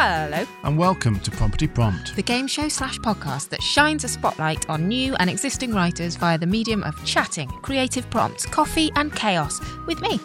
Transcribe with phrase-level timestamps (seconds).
[0.00, 0.46] Hello.
[0.62, 2.14] and welcome to Prompty Prompt.
[2.14, 6.38] The game show slash podcast that shines a spotlight on new and existing writers via
[6.38, 9.58] the medium of chatting, creative prompts, coffee, and chaos
[9.88, 10.20] with me,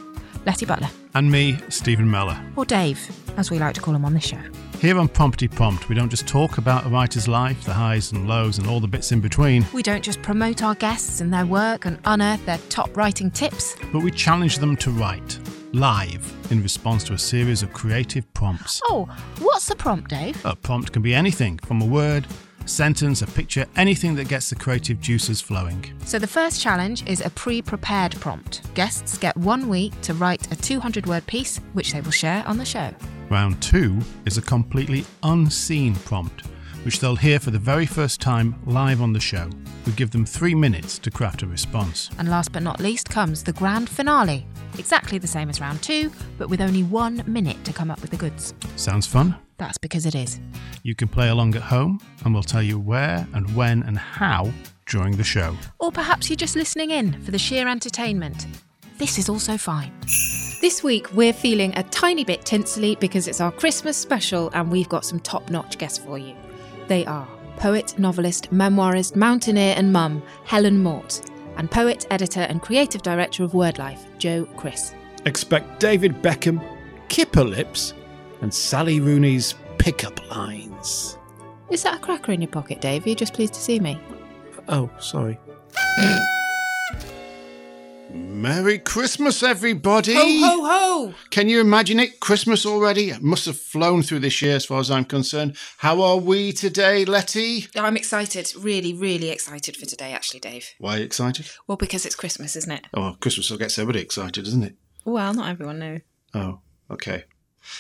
[0.46, 2.40] Letty Butler, And me, Stephen Meller.
[2.56, 2.99] or Dave,
[3.36, 4.38] as we like to call him on this show.
[4.79, 8.28] Here on Prompty Prompt, we don't just talk about a writer's life, the highs and
[8.28, 11.47] lows, and all the bits in between, We don't just promote our guests and their
[11.47, 13.76] work and unearth their top writing tips.
[13.92, 15.40] but we challenge them to write
[15.74, 18.80] live in response to a series of creative prompts.
[18.89, 19.05] Oh,
[19.39, 20.39] what's the prompt, Dave?
[20.45, 22.27] A prompt can be anything from a word,
[22.65, 25.84] sentence, a picture, anything that gets the creative juices flowing.
[26.05, 28.62] So the first challenge is a pre-prepared prompt.
[28.75, 32.65] Guests get one week to write a 200-word piece, which they will share on the
[32.65, 32.93] show.
[33.29, 36.43] Round two is a completely unseen prompt,
[36.83, 39.49] which they'll hear for the very first time live on the show.
[39.85, 42.09] We give them three minutes to craft a response.
[42.17, 44.45] And last but not least comes the grand finale.
[44.77, 48.11] Exactly the same as round two, but with only one minute to come up with
[48.11, 48.53] the goods.
[48.75, 49.35] Sounds fun?
[49.57, 50.39] That's because it is.
[50.83, 54.51] You can play along at home, and we'll tell you where and when and how
[54.85, 55.55] during the show.
[55.79, 58.47] Or perhaps you're just listening in for the sheer entertainment.
[58.97, 59.91] This is also fine.
[60.62, 64.90] This week, we're feeling a tiny bit tinsely because it's our Christmas special and we've
[64.90, 66.36] got some top notch guests for you.
[66.88, 71.22] They are poet, novelist, memoirist, mountaineer, and mum, Helen Mort,
[71.58, 74.94] and poet, editor, and creative director of WordLife, Joe Kriss.
[75.25, 76.62] Expect David Beckham,
[77.09, 77.94] Kipper Lips,
[78.42, 81.17] and Sally Rooney's pickup lines.
[81.70, 83.06] Is that a cracker in your pocket, Dave?
[83.06, 84.00] Are you just pleased to see me?
[84.68, 85.40] Oh, sorry.
[88.14, 90.14] Merry Christmas, everybody!
[90.14, 91.14] Ho, ho, ho!
[91.31, 92.19] Can you imagine it?
[92.19, 93.09] Christmas already?
[93.09, 95.58] It must have flown through this year as far as I'm concerned.
[95.80, 97.66] How are we today, Letty?
[97.75, 100.69] I'm excited, really, really excited for today, actually, Dave.
[100.78, 101.50] Why are you excited?
[101.66, 102.86] Well, because it's Christmas, isn't it?
[102.94, 104.75] Oh, Christmas will get everybody excited, isn't it?
[105.06, 106.00] Well, not everyone, no.
[106.36, 106.59] Oh,
[106.91, 107.23] okay.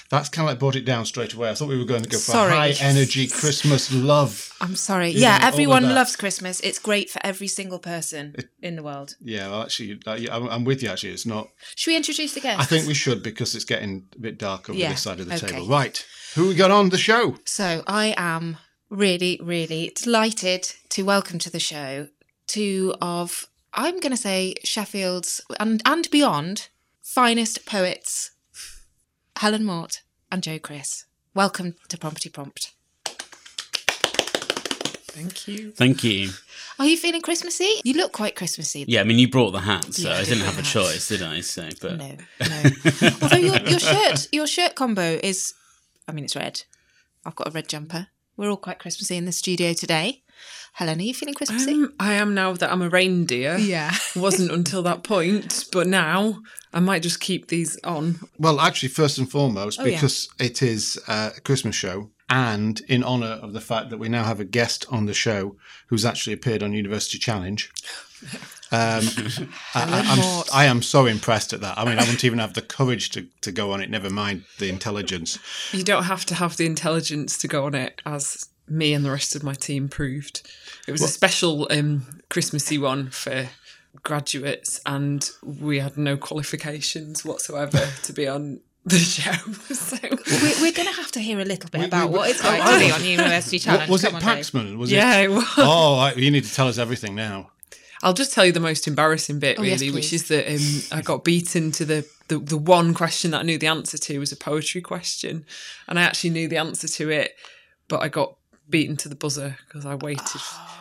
[0.09, 1.49] That's kind of like brought it down straight away.
[1.49, 2.51] I thought we were going to go for Sorry.
[2.51, 4.53] high energy Christmas love.
[4.61, 5.09] I'm sorry.
[5.09, 6.59] You yeah, know, everyone loves Christmas.
[6.61, 9.15] It's great for every single person in the world.
[9.21, 10.89] Yeah, well, actually, I'm I'm with you.
[10.89, 11.49] Actually, it's not.
[11.75, 12.61] Should we introduce the guests?
[12.61, 15.27] I think we should because it's getting a bit dark over Yeah, this side of
[15.27, 15.47] the okay.
[15.47, 15.67] table.
[15.67, 16.05] Right,
[16.35, 17.37] who we got on the show?
[17.45, 18.57] So I am
[18.89, 22.07] really, really delighted to welcome to the show
[22.47, 26.69] two of I'm going to say Sheffield's and and beyond
[27.01, 28.31] finest poets,
[29.37, 30.01] Helen Mort
[30.31, 31.05] and Joe Kriss.
[31.33, 32.73] Welcome to Prompty Prompt.
[35.11, 35.71] Thank you.
[35.71, 36.29] Thank you.
[36.79, 37.81] Are you feeling Christmassy?
[37.83, 38.85] You look quite Christmassy.
[38.87, 41.21] Yeah, I mean, you brought the hat, so Yeah, I didn't have a choice, did
[41.21, 41.41] I?
[41.41, 42.63] So, but No, no.
[43.21, 45.53] Although your, your shirt, your shirt combo is,
[46.07, 46.63] I mean, it's red.
[47.25, 48.07] I've got a red jumper.
[48.37, 50.23] We're all quite Christmassy in the studio today.
[50.73, 51.71] Helen, are you feeling Christmassy?
[51.73, 53.57] Um, I am now that I'm a reindeer.
[53.57, 53.93] Yeah.
[54.15, 56.41] Wasn't until that point, but now
[56.73, 58.19] I might just keep these on.
[58.39, 59.95] Well, actually, first and foremost, Oh, yeah.
[59.97, 64.09] because it is uh, a Christmas show, and in honour of the fact that we
[64.09, 65.55] now have a guest on the show
[65.89, 67.71] who's actually appeared on University Challenge.
[68.71, 69.03] Um,
[69.75, 71.77] I, I, I'm, I am so impressed at that.
[71.77, 74.45] I mean, I wouldn't even have the courage to, to go on it, never mind
[74.57, 75.37] the intelligence.
[75.71, 79.11] You don't have to have the intelligence to go on it, as me and the
[79.11, 80.41] rest of my team proved.
[80.87, 83.47] It was a special um, Christmassy one for
[84.03, 89.31] graduates, and we had no qualifications whatsoever to be on the show.
[89.73, 92.29] So We're, we're going to have to hear a little bit We- about we- what
[92.29, 93.81] it's like to be on University Challenge.
[93.83, 94.77] What, was it Come on, Paxman?
[94.77, 95.25] Was yeah, it?
[95.25, 95.45] it was.
[95.57, 97.51] Oh, I, you need to tell us everything now.
[98.01, 100.97] I'll just tell you the most embarrassing bit, Oh, yes, really, which is that um,
[100.97, 104.19] I got beaten to the, the the one question that I knew the answer to
[104.19, 105.45] was a poetry question,
[105.87, 107.31] and I actually knew the answer to it,
[107.87, 108.35] but I got
[108.73, 110.41] beaten to the buzzer because I waited.
[110.41, 110.79] Oh,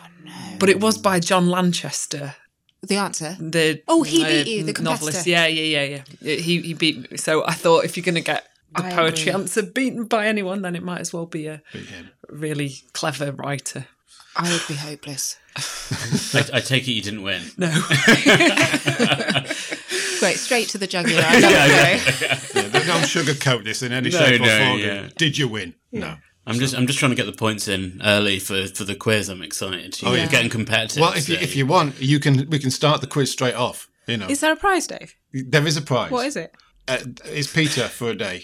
[0.59, 2.35] But it was by John Lanchester,
[2.81, 3.37] The answer?
[3.39, 5.25] the Oh, he uh, beat you, the novelist.
[5.27, 6.35] Yeah, yeah, yeah, yeah.
[6.47, 7.17] He he beat me.
[7.17, 8.43] So I thought if you're going to get
[8.75, 9.41] the I poetry agree.
[9.43, 11.61] answer beaten by anyone, then it might as well be a
[12.29, 13.85] really clever writer.
[14.35, 15.37] I would be hopeless.
[16.33, 17.43] I, I take it you didn't win.
[17.57, 17.69] No.
[20.19, 21.21] Great, straight to the jugular.
[21.25, 22.25] I love it, Joe.
[22.61, 24.79] Yeah, don't, don't sugarcoat this in any No, shape or no, form.
[24.79, 25.09] yeah.
[25.17, 25.75] Did you win?
[25.91, 26.15] No.
[26.45, 29.29] I'm just I'm just trying to get the points in early for, for the quiz.
[29.29, 30.01] I'm excited.
[30.01, 30.27] You Oh, know, yeah.
[30.27, 31.01] getting competitive.
[31.01, 32.49] Well, if you, if you want, you can.
[32.49, 33.87] We can start the quiz straight off.
[34.07, 35.15] You know, Is there a prize, Dave?
[35.31, 36.11] there is a prize.
[36.11, 36.53] What is it?
[36.89, 38.43] Uh, it's Peter for a day.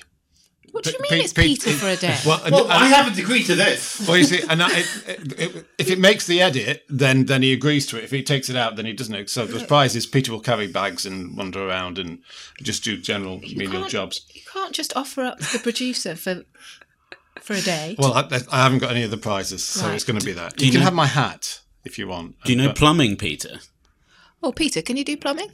[0.71, 2.15] What do you mean Pe- it's Pe- Peter for a day?
[2.25, 4.07] Well, Well, and- I haven't agreed to this.
[4.07, 7.41] well, you see, and that, it, it, it, if it makes the edit, then then
[7.41, 8.03] he agrees to it.
[8.05, 9.29] If he takes it out, then he doesn't.
[9.29, 12.19] So the prize is Peter will carry bags and wander around and
[12.61, 14.25] just do general menial jobs.
[14.33, 16.43] You can't just offer up the producer for
[17.43, 17.95] for a day.
[17.97, 19.95] Well, I, I haven't got any of the prizes, so Right.
[19.95, 20.55] it's going to be that.
[20.57, 22.35] Do You, you can know- have my hat if you want.
[22.43, 23.59] Do you know But- plumbing, Peter?
[24.43, 25.49] oh, Peter, can you do plumbing?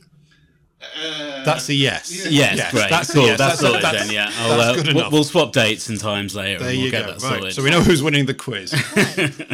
[1.46, 2.28] That's a yes.
[2.30, 2.90] Yes, great.
[2.92, 3.26] That's a cool.
[3.26, 3.38] yes.
[3.40, 4.14] That's, sorted that's- then.
[4.14, 6.92] Yeah, I'll, that's uh, we'll, we'll swap dates and times later, There and we'll you
[6.92, 7.14] get go.
[7.14, 7.32] that Right.
[7.40, 7.54] sorted.
[7.54, 8.72] So we know who's winning the quiz.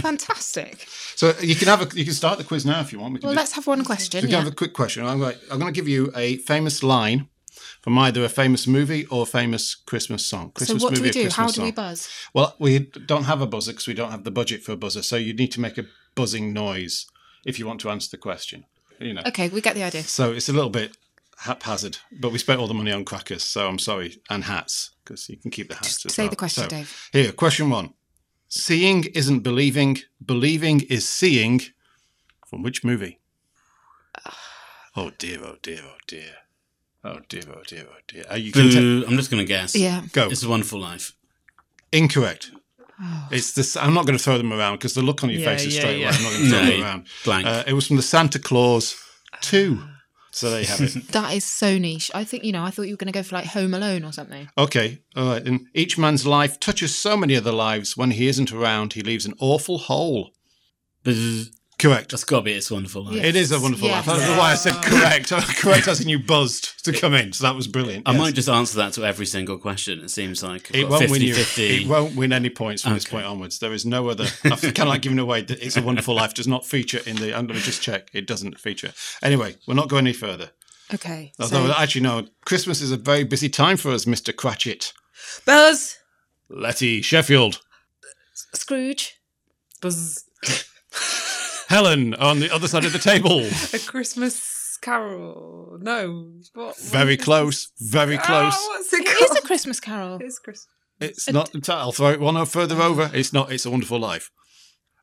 [0.01, 0.85] Fantastic.
[1.15, 3.13] so you can have a you can start the quiz now if you want.
[3.13, 4.21] We can Well, do- let's have one question.
[4.23, 5.05] we can have a quick question.
[5.05, 7.27] I'm going, I'm going to give you a famous line
[7.81, 10.47] from either a famous movie or a famous Christmas song.
[10.49, 11.29] So Christmas what do movie we do?
[11.29, 11.75] How do we song.
[11.75, 12.09] buzz?
[12.33, 15.01] Well, we don't have a buzzer because we don't have the budget for a buzzer.
[15.01, 15.85] So you need to make a
[16.15, 17.07] buzzing noise
[17.45, 18.65] if you want to answer the question.
[18.99, 19.23] You know.
[19.27, 20.03] Okay, we get the idea.
[20.03, 20.95] So it's a little bit
[21.39, 25.27] haphazard, but we spent all the money on crackers, so I'm sorry, and hats because
[25.27, 26.03] you can keep the hats.
[26.03, 26.29] Just say well.
[26.29, 27.09] the question, So, Dave.
[27.11, 27.93] Here, question one:
[28.47, 29.97] Seeing isn't believing.
[30.23, 31.61] Believing is seeing.
[32.47, 33.21] From which movie?
[34.95, 35.39] Oh dear!
[35.41, 35.79] Oh dear!
[35.83, 36.33] Oh dear!
[37.03, 37.41] Oh dear!
[37.49, 37.85] Oh dear!
[37.89, 38.23] Oh dear!
[38.29, 38.75] Are you content?
[38.75, 39.05] Boo.
[39.07, 39.75] I'm just going to guess.
[39.75, 40.03] Yeah.
[40.13, 40.29] Go.
[40.29, 41.13] It's a Wonderful Life.
[41.91, 42.51] Incorrect.
[43.03, 43.27] Oh.
[43.31, 43.75] It's this.
[43.75, 45.75] I'm not going to throw them around because the look on your Yeah, face is
[45.75, 46.07] yeah, straight yeah.
[46.09, 46.15] away.
[46.17, 47.07] I'm not going to throw No, them around.
[47.25, 47.47] blank.
[47.47, 48.95] Uh, it was from the Santa Claus
[49.41, 49.81] two.
[50.33, 51.07] So there you have it.
[51.11, 52.09] That is so niche.
[52.13, 54.05] I think, you know, I thought you were going to go for like Home Alone
[54.05, 54.47] or something.
[54.57, 55.45] Okay, all right.
[55.45, 57.97] And each man's life touches so many other lives.
[57.97, 60.31] When he isn't around, he leaves an awful hole.
[61.03, 61.51] Buzz.
[61.81, 62.11] Correct.
[62.11, 63.15] That's got to be It's a Wonderful Life.
[63.15, 63.23] Yeah.
[63.23, 64.05] It is a wonderful Yes.
[64.05, 64.17] life.
[64.19, 65.29] That's why I said correct.
[65.57, 67.33] correct as in you buzzed to come in.
[67.33, 68.07] So that was brilliant.
[68.07, 68.19] I Yes.
[68.19, 69.99] might just answer that to every single question.
[70.01, 71.33] It seems like I've It won't 50, win you.
[71.33, 71.81] 50.
[71.83, 73.57] It won't win any points from this point onwards.
[73.57, 74.27] There is no other.
[74.43, 75.41] I'm kind of like giving away.
[75.41, 77.35] that It's a Wonderful Life does not feature in the.
[77.35, 78.09] And let me just check.
[78.13, 78.93] It doesn't feature.
[79.23, 80.51] Anyway, we're not going any further.
[80.93, 81.31] Okay.
[81.39, 82.27] Although So, actually, no.
[82.45, 84.93] Christmas is a very busy time for us, Mister Cratchit.
[85.45, 85.97] Buzz.
[86.47, 87.59] Letty Sheffield,
[88.53, 89.15] Scrooge.
[89.81, 90.25] Buzz.
[91.71, 93.39] Helen on the other side of the table.
[93.73, 95.77] A Christmas Carol.
[95.79, 96.33] No.
[96.53, 96.77] What?
[96.77, 97.71] Very close.
[97.79, 98.53] Very ah, close.
[98.57, 100.19] Oh, what's it It is a Christmas Carol.
[100.19, 100.67] It's Christmas.
[100.99, 101.69] It's not.
[101.69, 102.89] I'll throw it one no further oh.
[102.89, 103.09] over.
[103.13, 103.53] It's not.
[103.53, 104.31] It's a Wonderful Life.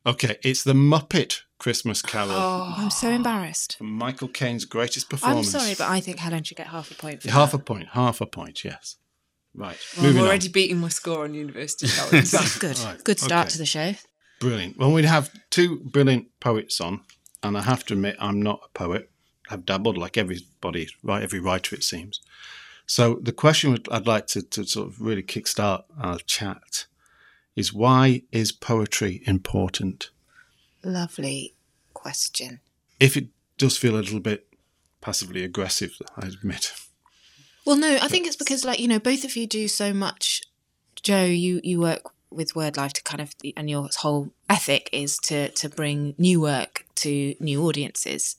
[0.05, 2.75] Okay, it's the Muppet Christmas Carol Oh.
[2.76, 3.79] I'm so embarrassed.
[3.79, 5.55] from Michael Caine's greatest performance.
[5.55, 7.62] I'm sorry, but I think Helen should get half a point for half that.
[7.62, 7.88] a point.
[7.93, 8.62] Half a point.
[8.62, 8.97] Yes.
[9.55, 9.79] Right.
[9.97, 12.31] Well, I'm Moving already beating my score on university challenge.
[12.31, 12.79] That's good.
[12.81, 13.53] Right, Good start okay.
[13.53, 13.94] to the show.
[14.40, 14.79] Brilliant.
[14.79, 17.00] Well, we'd have two brilliant poets on,
[17.43, 19.11] and I have to admit, I'm not a poet.
[19.50, 21.23] I've dabbled like everybody, right?
[21.23, 22.20] Every writer, it seems.
[22.87, 26.87] So the question I'd like to, to sort of really kickstart our chat
[27.56, 30.11] is why is poetry important?
[30.85, 31.55] Lovely
[31.93, 32.61] question.
[33.00, 33.26] if it
[33.58, 34.46] does feel a little bit
[35.00, 36.73] passively aggressive, I admit.
[37.64, 40.43] Well, no, I think it's because, like, you know, both of you do so much.
[41.02, 45.19] Joe, you you work with Word Life to kind of, and your whole ethic is
[45.19, 48.36] to to bring new work to new audiences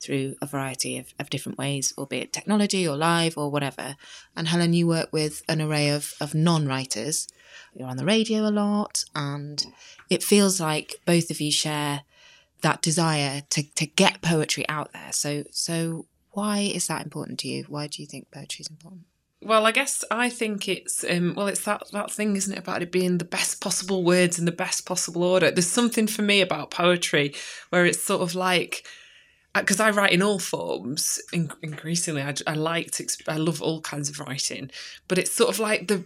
[0.00, 3.96] through a variety of, of different ways, albeit technology or live or whatever.
[4.34, 7.28] And Helen, you work with an array of of non-writers.
[7.74, 9.64] You're on the radio a lot, and
[10.08, 12.02] it feels like both of you share
[12.62, 15.12] that desire to to get poetry out there.
[15.12, 17.64] So so why is that important to you?
[17.68, 19.04] Why do you think poetry is important?
[19.42, 22.82] Well, I guess I think it's um, well, it's that that thing, isn't it, about
[22.82, 25.50] it being the best possible words in the best possible order.
[25.50, 27.34] There's something for me about poetry
[27.70, 28.86] where it's sort of like
[29.54, 31.20] because I write in all forms.
[31.32, 34.70] In, increasingly, I, I like to, I love all kinds of writing,
[35.08, 36.04] but it's sort of like the.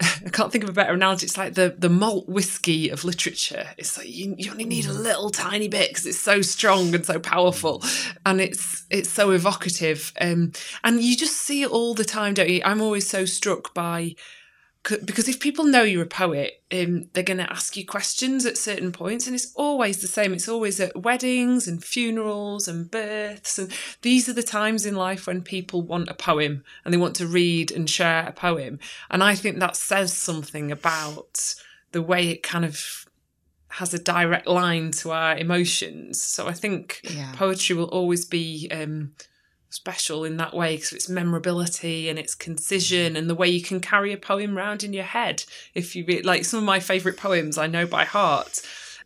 [0.00, 1.26] I can't think of a better analogy.
[1.26, 3.66] It's like the the malt whiskey of literature.
[3.76, 7.04] It's like you, you only need a little tiny bit because it's so strong and
[7.04, 7.82] so powerful,
[8.24, 10.12] and it's it's so evocative.
[10.20, 10.52] Um,
[10.84, 12.62] and you just see it all the time, don't you?
[12.64, 14.14] I'm always so struck by
[15.04, 18.56] because if people know you're a poet, um, they're going to ask you questions at
[18.56, 20.32] certain points, and it's always the same.
[20.32, 25.26] It's always at weddings and funerals and births, and these are the times in life
[25.26, 28.78] when people want a poem and they want to read and share a poem.
[29.10, 31.54] And I think that says something about
[31.92, 33.06] the way it kind of
[33.72, 36.22] has a direct line to our emotions.
[36.22, 37.32] So I think Yeah.
[37.34, 38.68] poetry will always be.
[38.70, 39.12] Um,
[39.70, 43.80] special in that way because it's memorability and it's concision and the way you can
[43.80, 45.44] carry a poem round in your head
[45.74, 48.60] if you like some of my favorite poems i know by heart.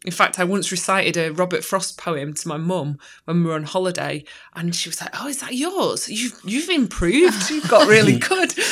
[0.04, 3.54] In fact i once recited a robert frost poem to my mum when we were
[3.54, 6.08] on holiday and she was like oh is that yours?
[6.08, 7.50] You've, you've improved.
[7.50, 8.52] You've got really good.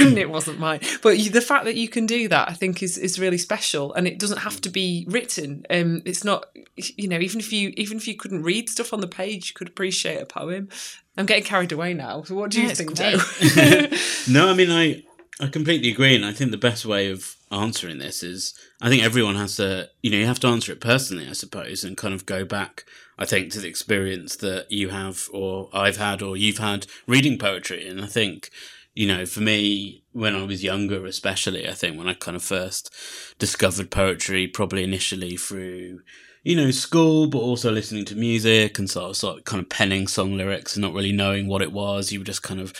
[0.00, 0.80] And it wasn't mine.
[1.02, 3.92] But you, the fact that you can do that i think is, is really special
[3.92, 5.64] and it doesn't have to be written.
[5.70, 6.46] Um, it's not
[6.76, 9.54] you know even if you even if you couldn't read stuff on the page you
[9.54, 10.68] could appreciate a poem
[11.16, 12.22] I'm getting carried away now.
[12.22, 13.18] So what do you No, it's think, great.
[13.18, 13.96] Joe?
[14.32, 15.02] No, I mean, I
[15.40, 19.02] I completely agree, and I think the best way of answering this is I think
[19.02, 22.14] everyone has to, you know, you have to answer it personally, I suppose, and kind
[22.14, 22.84] of go back.
[23.18, 27.38] I think to the experience that you have, or I've had, or you've had reading
[27.38, 28.50] poetry, and I think
[28.94, 32.42] you know, for me, when I was younger, especially, I think when I kind of
[32.42, 32.94] first
[33.38, 36.00] discovered poetry, probably initially through,
[36.42, 39.68] you know, school, but also listening to music and sort of, sort of kind of
[39.68, 42.12] penning song lyrics and not really knowing what it was.
[42.12, 42.74] You were just kind of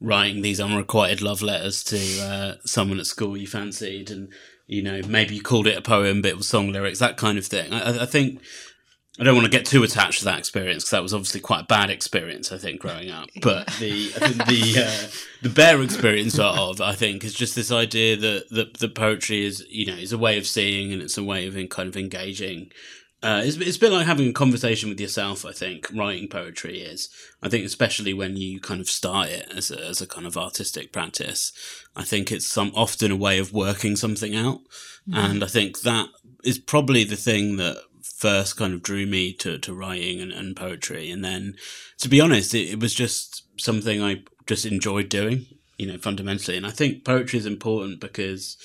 [0.00, 4.32] writing these unrequited love letters to uh, someone at school you fancied and,
[4.66, 7.38] you know, maybe you called it a poem, but it was song lyrics, that kind
[7.38, 7.72] of thing.
[7.72, 8.40] I, I think
[9.18, 11.60] I don't want to get too attached to that experience because that was obviously quite
[11.60, 13.28] a bad experience, I think, growing up.
[13.40, 15.08] But the the uh,
[15.42, 19.64] the better experience of, I think, is just this idea that, that the poetry is,
[19.70, 21.96] you know, is a way of seeing and it's a way of in, kind of
[21.96, 22.72] engaging.
[23.22, 25.46] Uh, it's, it's been like having a conversation with yourself.
[25.46, 27.08] I think writing poetry is.
[27.40, 30.36] I think especially when you kind of start it as a, as a kind of
[30.36, 31.52] artistic practice.
[31.94, 34.60] I think it's some often a way of working something out,
[35.08, 35.16] mm.
[35.16, 36.08] and I think that
[36.42, 37.80] is probably the thing that
[38.16, 41.10] first kind of drew me to, to writing and, and poetry.
[41.10, 41.56] And then,
[41.98, 45.46] to be honest, it, it was just something I just enjoyed doing,
[45.78, 46.56] you know, fundamentally.
[46.56, 48.56] And I think poetry is important because,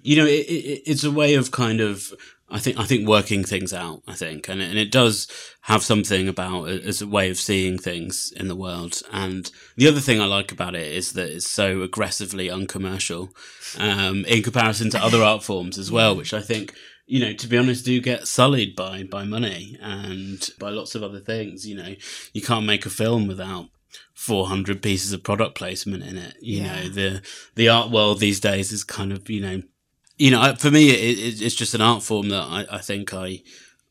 [0.00, 2.12] you know, it, it, it's a way of kind of
[2.52, 4.02] I think I think working things out.
[4.06, 5.26] I think, and and it does
[5.62, 9.00] have something about as a way of seeing things in the world.
[9.10, 13.30] And the other thing I like about it is that it's so aggressively uncommercial,
[13.78, 16.74] um, in comparison to other art forms as well, which I think
[17.06, 21.02] you know, to be honest, do get sullied by by money and by lots of
[21.02, 21.66] other things.
[21.66, 21.94] You know,
[22.32, 23.68] you can't make a film without
[24.14, 26.36] 400 pieces of product placement in it.
[26.40, 26.74] You yeah.
[26.74, 27.22] know, the
[27.54, 29.62] the art world these days is kind of you know,
[30.16, 33.42] you know, for me, it, it's just an art form that I, I think I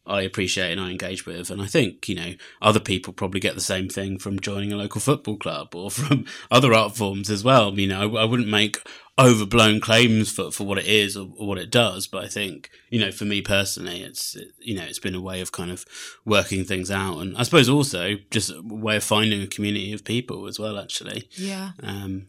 [0.06, 1.52] I appreciate and I engage with.
[1.52, 4.78] And I think, you know, other people probably get the same thing from joining a
[4.78, 7.78] local football club or from other art forms as well.
[7.78, 8.78] You know, I, I wouldn't make
[9.20, 12.08] overblown claims for, for what it is or, or, what it does.
[12.08, 15.42] But I think, you know, for me personally, it's, you know, it's been a way
[15.42, 15.86] of kind of
[16.26, 17.20] working things out.
[17.20, 20.80] And I suppose also just a way of finding a community of people as well,
[20.80, 21.28] actually.
[21.34, 21.72] Yeah.
[21.84, 22.28] Um,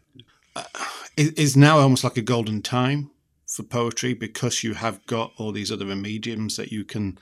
[0.54, 0.64] uh,
[1.16, 3.10] is now almost like a golden time
[3.52, 7.18] for poetry because you have got all these other mediums that you can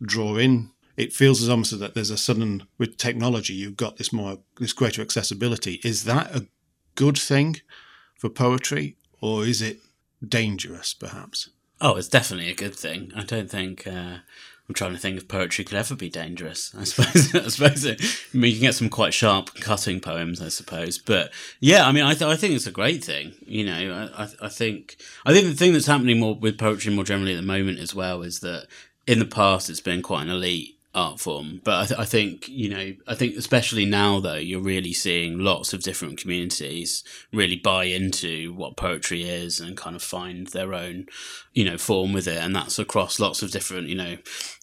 [0.00, 0.70] draw in.
[0.96, 4.38] It feels as almost as that there's a sudden with technology you've got this more
[4.58, 5.80] this greater accessibility.
[5.82, 6.46] Is that a
[6.94, 7.56] good thing
[8.16, 9.78] for poetry, or is it
[10.26, 11.48] dangerous, perhaps?
[11.80, 13.10] Oh, it's definitely a good thing.
[13.16, 13.86] I don't think.
[13.86, 14.18] Uh,
[14.72, 16.74] I'm trying to think if poetry could ever be dangerous.
[16.74, 17.34] I suppose.
[17.34, 17.84] I suppose.
[17.84, 20.96] It, I mean, you can get some quite sharp, cutting poems, I suppose.
[20.96, 23.34] But yeah, I mean, I, th- I think it's a great thing.
[23.44, 24.96] You know, I, I think.
[25.26, 27.94] I think the thing that's happening more with poetry more generally at the moment as
[27.94, 28.66] well is that
[29.06, 31.60] in the past it's been quite an elite art form.
[31.64, 35.38] But I, th- I, think, you know, I think especially now though, you're really seeing
[35.38, 40.74] lots of different communities really buy into what poetry is and kind of find their
[40.74, 41.06] own,
[41.54, 42.38] you know, form with it.
[42.38, 44.16] And that's across lots of different, you know,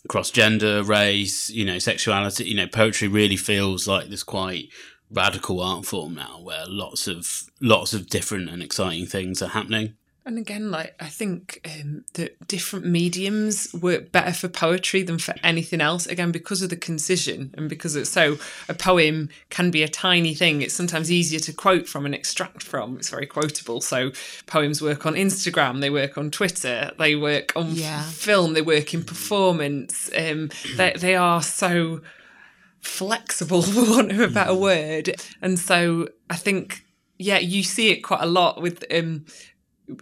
[0.05, 4.69] across gender, race, you know, sexuality, you know, poetry really feels like this quite
[5.11, 9.95] radical art form now where lots of lots of different and exciting things are happening
[10.25, 15.33] and again, like I think um, that different mediums work better for poetry than for
[15.43, 16.05] anything else.
[16.05, 20.33] Again, because of the concision and because it's so a poem can be a tiny
[20.33, 20.61] thing.
[20.61, 22.97] It's sometimes easier to quote from and extract from.
[22.97, 23.81] It's very quotable.
[23.81, 24.11] So
[24.45, 28.03] poems work on Instagram, they work on Twitter, they work on yeah.
[28.03, 30.09] film, they work in performance.
[30.15, 32.01] Um, they they are so
[32.81, 35.15] flexible, for want of a better word.
[35.41, 36.85] And so I think
[37.17, 39.25] yeah, you see it quite a lot with um,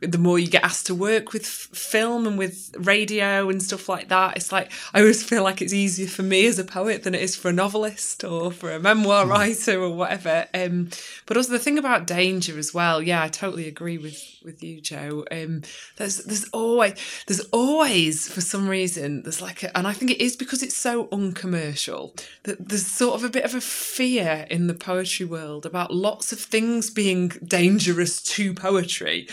[0.01, 4.09] the more you get asked to work with film and with radio and stuff like
[4.09, 7.15] that, it's like I always feel like it's easier for me as a poet than
[7.15, 9.29] it is for a novelist or for a memoir mm.
[9.29, 10.47] writer or whatever.
[10.53, 10.89] Um,
[11.25, 14.81] but also the thing about danger as well, yeah, I totally agree with with you,
[14.81, 15.25] Joe.
[15.31, 15.61] Um,
[15.97, 16.93] there's there's always
[17.27, 20.75] there's always for some reason there's like a, and I think it is because it's
[20.75, 25.65] so uncommercial that there's sort of a bit of a fear in the poetry world
[25.65, 29.27] about lots of things being dangerous to poetry.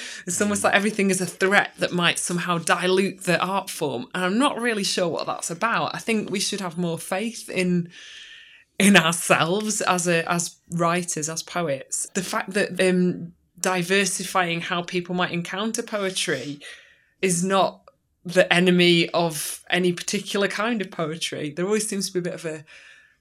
[0.45, 4.07] Almost like everything is a threat that might somehow dilute the art form.
[4.15, 5.95] And I'm not really sure what that's about.
[5.95, 7.91] I think we should have more faith in
[8.79, 12.09] in ourselves as a as writers, as poets.
[12.15, 16.61] The fact that um, diversifying how people might encounter poetry
[17.23, 17.81] is not
[18.25, 21.51] the enemy of any particular kind of poetry.
[21.51, 22.65] There always seems to be a bit of a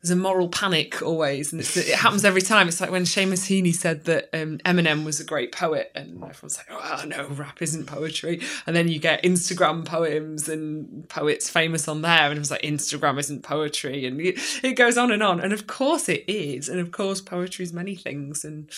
[0.03, 2.67] there's a moral panic always, and it happens every time.
[2.67, 6.57] It's like when Seamus Heaney said that um, Eminem was a great poet, and everyone's
[6.57, 11.88] like, "Oh no, rap isn't poetry." And then you get Instagram poems and poets famous
[11.88, 15.39] on there, and it was like, "Instagram isn't poetry," and it goes on and on.
[15.39, 18.69] And of course it is, and of course poetry is many things, and.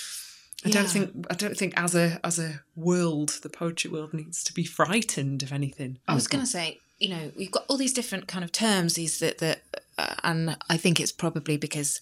[0.64, 0.74] I yeah.
[0.76, 4.54] don't think I don't think as a as a world, the poetry world needs to
[4.54, 6.00] be frightened of anything.
[6.08, 8.96] I was going to say, you know, we've got all these different kind of terms,
[8.96, 9.62] these that that
[10.24, 12.02] and I think it's probably because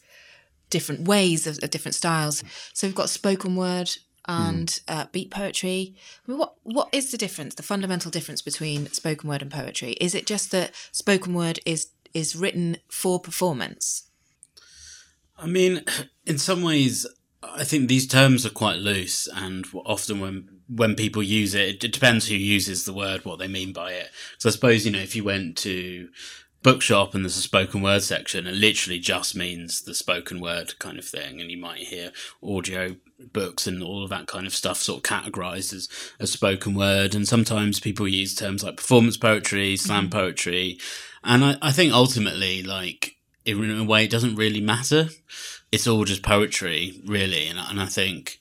[0.69, 2.43] different ways of, of different styles.
[2.73, 3.91] So we've got spoken word,
[4.25, 5.95] and uh, beat poetry.
[6.27, 7.55] I mean, what what is the difference?
[7.55, 11.87] The fundamental difference between spoken word and poetry is it just that spoken word is
[12.13, 14.09] is written for performance?
[15.37, 15.83] I mean,
[16.25, 17.05] in some ways,
[17.41, 21.91] I think these terms are quite loose, and often when when people use it, it
[21.91, 24.09] depends who uses the word, what they mean by it.
[24.37, 26.09] So I suppose you know if you went to
[26.63, 30.97] bookshop and there's a spoken word section, it literally just means the spoken word kind
[30.97, 32.95] of thing, and you might hear audio
[33.31, 35.87] books and all of that kind of stuff sort of categorized as,
[36.19, 37.13] as spoken word.
[37.13, 40.17] And sometimes people use terms like performance poetry, slam mm-hmm.
[40.17, 40.79] poetry,
[41.23, 45.09] and I, I think ultimately, like in a way, it doesn't really matter.
[45.71, 48.39] It's all just poetry, really, and and I think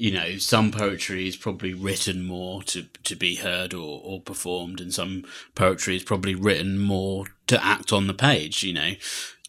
[0.00, 4.80] you know, some poetry is probably written more to, to be heard or, or performed,
[4.80, 8.92] and some poetry is probably written more to act on the page, you know.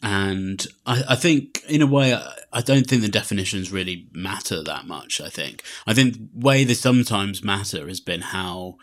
[0.03, 4.61] And I, I think, in a way, I, I don't think the definitions really matter
[4.61, 5.21] that much.
[5.21, 5.63] I think.
[5.87, 8.75] I think the way they sometimes matter has been how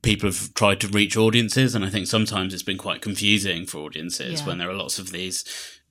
[0.00, 3.80] people have tried to reach audiences, and I think sometimes it's been quite confusing for
[3.80, 4.46] audiences yeah.
[4.46, 5.44] when there are lots of these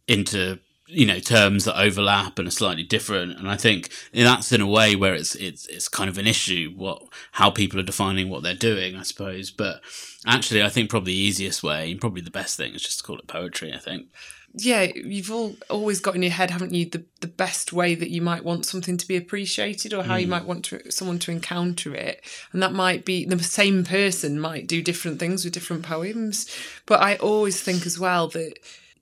[0.08, 0.58] inter
[0.90, 3.38] you know terms that overlap and are slightly different.
[3.38, 6.74] And i think that's in a way where it's it's it's kind of an issue
[6.76, 7.04] what
[7.34, 9.52] how people are defining what they're doing i suppose.
[9.52, 9.82] But
[10.26, 13.04] actually i think probably the easiest way and probably the best thing is just to
[13.04, 14.08] call it poetry i think.
[14.54, 18.10] Yeah you've all always got in your head haven't you the, the best way that
[18.10, 20.22] you might want something to be appreciated or how mm.
[20.22, 22.26] you might want to, someone to encounter it.
[22.52, 26.48] And that might be the same person might do different things with different poems.
[26.88, 28.58] But i always think as well that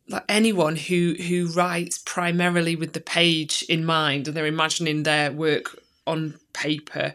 [0.09, 5.31] like anyone who who writes primarily with the page in mind and they're imagining their
[5.31, 7.13] work on paper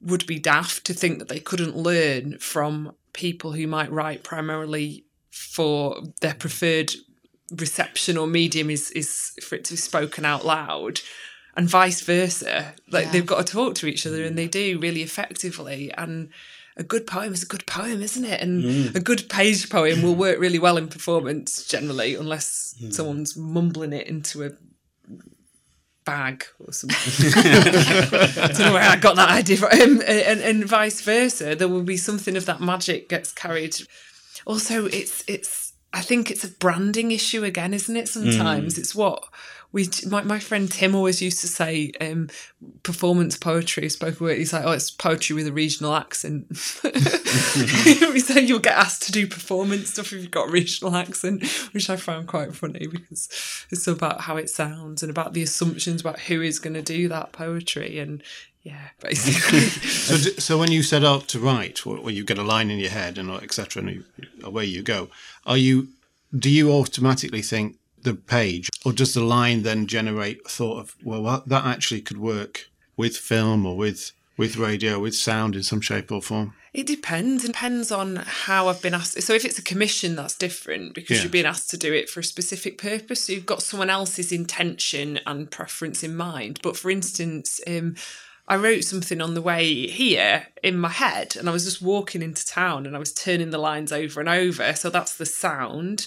[0.00, 5.04] would be daft to think that they couldn't learn from people who might write primarily
[5.30, 6.92] for their preferred
[7.52, 11.00] reception or medium is is for it to be spoken out loud
[11.56, 13.12] and vice versa like yeah.
[13.12, 16.28] they've got to talk to each other and they do really effectively and
[16.76, 18.40] a good poem is a good poem, isn't it?
[18.40, 18.94] And mm.
[18.94, 22.92] a good page poem will work really well in performance generally, unless mm.
[22.92, 24.50] someone's mumbling it into a
[26.04, 27.32] bag or something.
[27.42, 29.72] I don't know where I got that idea from.
[29.72, 33.76] Um, and, and vice versa, there will be something of that magic gets carried.
[34.46, 35.72] Also, it's it's.
[35.92, 38.08] I think it's a branding issue again, isn't it?
[38.08, 38.78] Sometimes mm.
[38.78, 39.24] it's what
[39.76, 42.30] we my, my friend Tim always used to say um,
[42.82, 44.38] performance poetry spoken word.
[44.38, 46.46] He's like, oh, it's poetry with a regional accent.
[46.82, 51.46] he said you'll get asked to do performance stuff if you've got a regional accent,
[51.72, 56.00] which I found quite funny because it's about how it sounds and about the assumptions
[56.00, 58.22] about who is going to do that poetry and
[58.62, 59.60] yeah, basically.
[59.60, 62.90] so, so when you set out to write, or you get a line in your
[62.90, 64.04] head and etc., and you,
[64.42, 65.10] away you go,
[65.44, 65.88] are you?
[66.36, 70.96] Do you automatically think the page, or does the line then generate a thought of,
[71.02, 75.80] well, that actually could work with film or with with radio, with sound in some
[75.80, 76.52] shape or form?
[76.74, 77.42] It depends.
[77.42, 79.20] It depends on how I've been asked.
[79.22, 81.22] So if it's a commission, that's different because yeah.
[81.22, 83.24] you're being asked to do it for a specific purpose.
[83.24, 86.60] So you've got someone else's intention and preference in mind.
[86.62, 87.96] But for instance, um,
[88.46, 92.20] I wrote something on the way here in my head, and I was just walking
[92.20, 94.74] into town and I was turning the lines over and over.
[94.74, 96.06] So that's the sound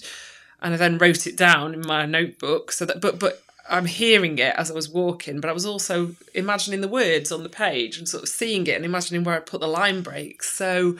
[0.62, 2.72] and I then wrote it down in my notebook.
[2.72, 6.16] So that, but but I'm hearing it as I was walking, but I was also
[6.34, 9.40] imagining the words on the page and sort of seeing it and imagining where I
[9.40, 10.52] put the line breaks.
[10.54, 10.98] So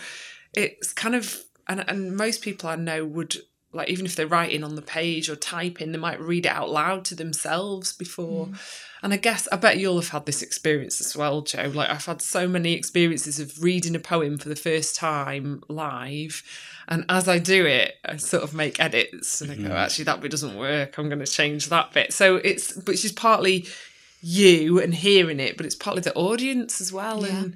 [0.54, 3.38] it's kind of and and most people I know would
[3.72, 6.70] like even if they're writing on the page or typing, they might read it out
[6.70, 8.48] loud to themselves before.
[8.48, 8.58] Mm.
[9.02, 11.72] And I guess I bet you'll have had this experience as well, Joe.
[11.74, 16.44] Like I've had so many experiences of reading a poem for the first time live.
[16.88, 19.72] And as I do it, I sort of make edits and I go, mm-hmm.
[19.72, 20.98] actually that bit doesn't work.
[20.98, 22.12] I'm gonna change that bit.
[22.12, 23.68] So it's which is partly
[24.22, 27.26] you and hearing it, but it's partly the audience as well.
[27.26, 27.38] Yeah.
[27.38, 27.56] And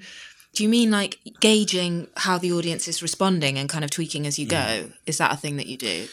[0.53, 4.39] do you mean like gauging how the audience is responding and kind of tweaking as
[4.39, 4.58] you go?
[4.58, 4.93] Mm.
[5.06, 6.08] Is that a thing that you do?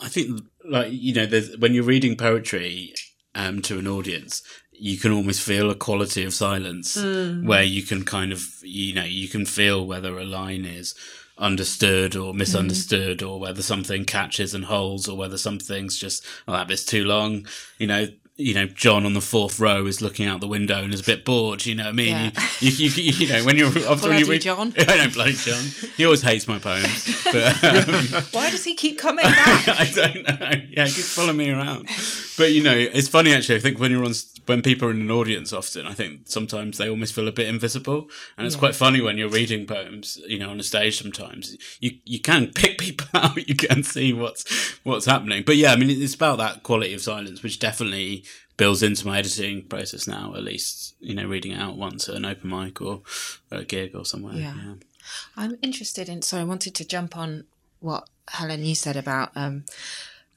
[0.00, 1.26] I think, like you know,
[1.58, 2.94] when you're reading poetry,
[3.34, 7.44] um, to an audience, you can almost feel a quality of silence mm.
[7.44, 10.94] where you can kind of, you know, you can feel whether a line is
[11.36, 13.28] understood or misunderstood mm.
[13.28, 17.46] or whether something catches and holds or whether something's just, oh, that bit's too long.
[17.78, 18.06] You know,
[18.40, 21.04] you know, John on the fourth row is looking out the window and is a
[21.04, 21.64] bit bored.
[21.66, 22.08] You know what I mean?
[22.08, 22.30] Yeah.
[22.60, 24.72] You, you, you, you, know, when you're when you read, John.
[24.78, 25.62] I don't bloody John.
[25.96, 27.24] He always hates my poems.
[27.24, 29.68] But, um, Why does he keep coming back?
[29.68, 30.60] I don't know.
[30.70, 31.88] Yeah, he keeps following me around.
[32.36, 33.56] But you know, it's funny actually.
[33.56, 34.14] I think when you're on,
[34.46, 37.48] when people are in an audience, often I think sometimes they almost feel a bit
[37.48, 38.60] invisible, and it's yeah.
[38.60, 40.18] quite funny when you're reading poems.
[40.26, 43.48] You know, on a stage, sometimes you you can pick people out.
[43.48, 45.42] You can see what's what's happening.
[45.44, 48.24] But yeah, I mean, it's about that quality of silence, which definitely
[48.56, 50.34] builds into my editing process now.
[50.34, 53.02] At least you know, reading out once at an open mic or
[53.50, 54.34] a gig or somewhere.
[54.34, 54.54] Yeah.
[54.54, 54.74] yeah.
[55.36, 56.22] I'm interested in.
[56.22, 57.44] So I wanted to jump on
[57.80, 59.64] what Helen you said about, um,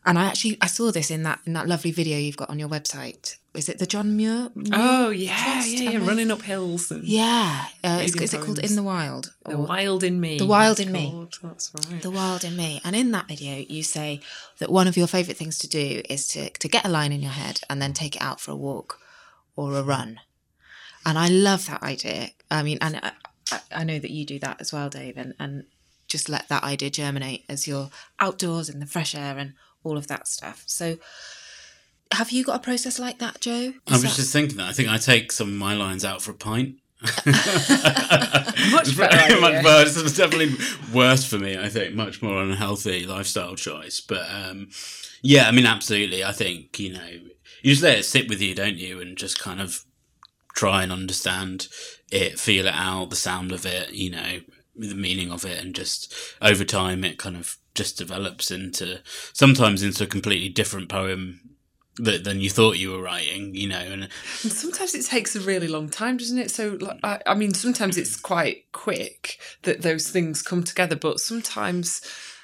[0.06, 2.60] and I actually I saw this in that in that lovely video you've got on
[2.60, 3.38] your website.
[3.54, 4.50] Is it the John Muir?
[4.74, 8.58] Oh yeah, Trust, yeah, I- running up hills and Yeah, uh, is, is it called.
[8.60, 9.34] In the Wild?
[9.46, 10.40] the wild in me.
[10.40, 11.28] The Wild in Me.
[11.44, 12.02] That's right.
[12.02, 12.82] The Wild in Me.
[12.84, 14.22] And in that video, you say
[14.58, 17.22] that one of your favourite things to do is to, to get a line in
[17.22, 19.00] your head and then take it out for a walk
[19.56, 20.20] or a run.
[21.06, 22.30] And I love that idea.
[22.50, 23.12] I mean, and I,
[23.52, 25.66] I- I know that you do that as well, Dave, and, and
[26.08, 30.08] just let that idea germinate as you're outdoors in the fresh air and all of
[30.08, 30.64] that stuff.
[30.66, 30.98] So,
[32.14, 33.74] have you got a process like that, Joe?
[33.88, 34.70] I was that- just thinking that.
[34.70, 36.76] I think I take some of my lines out for a pint.
[37.26, 39.42] Much better.
[39.42, 40.56] Much, well, it's definitely
[40.94, 41.58] worse for me.
[41.58, 44.00] I think much more unhealthy lifestyle choice.
[44.00, 44.70] But um,
[45.22, 46.24] yeah, I mean, absolutely.
[46.24, 47.06] I think you know,
[47.62, 49.84] you just let it sit with you, don't you, and just kind of
[50.56, 51.68] try and understand
[52.12, 54.40] it, feel it out, the sound of it, you know,
[54.76, 59.02] the meaning of it, and just over time, it kind of just develops into
[59.34, 61.40] sometimes into a completely different poem
[61.98, 64.10] that than you thought you were writing, you know, and
[64.52, 66.50] sometimes it takes a really long time, doesn't it?
[66.50, 71.20] So, like, I, I mean, sometimes it's quite quick that those things come together, but
[71.20, 72.02] sometimes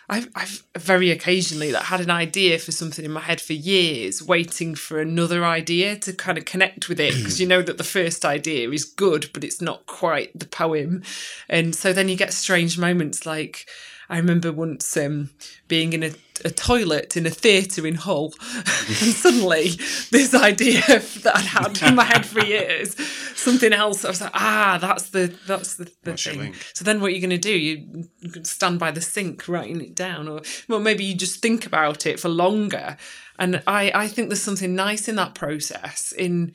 [0.09, 4.23] I've, I've very occasionally like, had an idea for something in my head for years,
[4.23, 7.83] waiting for another idea to kind of connect with it because you know that the
[7.83, 11.03] first idea is good, but it's not quite the poem.
[11.47, 13.67] And so then you get strange moments like.
[14.09, 15.29] I remember once um,
[15.67, 16.11] being in a,
[16.43, 19.69] a toilet in a theatre in Hull, and suddenly
[20.09, 20.81] this idea
[21.23, 22.95] that I'd had in my head for years,
[23.37, 24.03] something else.
[24.03, 26.55] I was like, ah, that's the that's the, the thing.
[26.73, 27.57] So then, what are you're going to do?
[27.57, 31.65] You, you stand by the sink writing it down, or well, maybe you just think
[31.65, 32.97] about it for longer.
[33.37, 36.53] And I I think there's something nice in that process in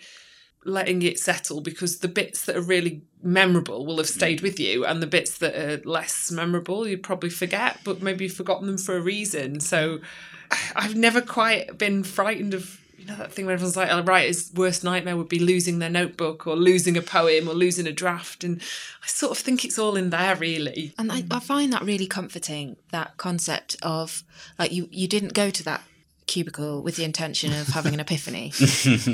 [0.64, 4.14] letting it settle because the bits that are really memorable will have mm.
[4.14, 8.24] stayed with you and the bits that are less memorable you probably forget but maybe
[8.24, 9.98] you've forgotten them for a reason so
[10.76, 14.28] i've never quite been frightened of you know that thing where everyone's like, oh, right,
[14.28, 17.92] his worst nightmare would be losing their notebook or losing a poem or losing a
[17.92, 18.42] draft.
[18.44, 18.62] And
[19.02, 20.94] I sort of think it's all in there, really.
[20.96, 24.22] And I, I find that really comforting, that concept of
[24.58, 25.82] like you, you didn't go to that
[26.26, 28.52] cubicle with the intention of having an epiphany,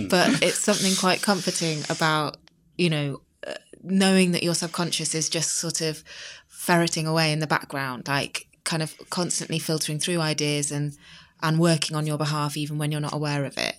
[0.09, 2.37] but it's something quite comforting about,
[2.77, 6.05] you know, uh, knowing that your subconscious is just sort of
[6.49, 10.96] ferreting away in the background, like kind of constantly filtering through ideas and,
[11.42, 13.77] and working on your behalf even when you're not aware of it.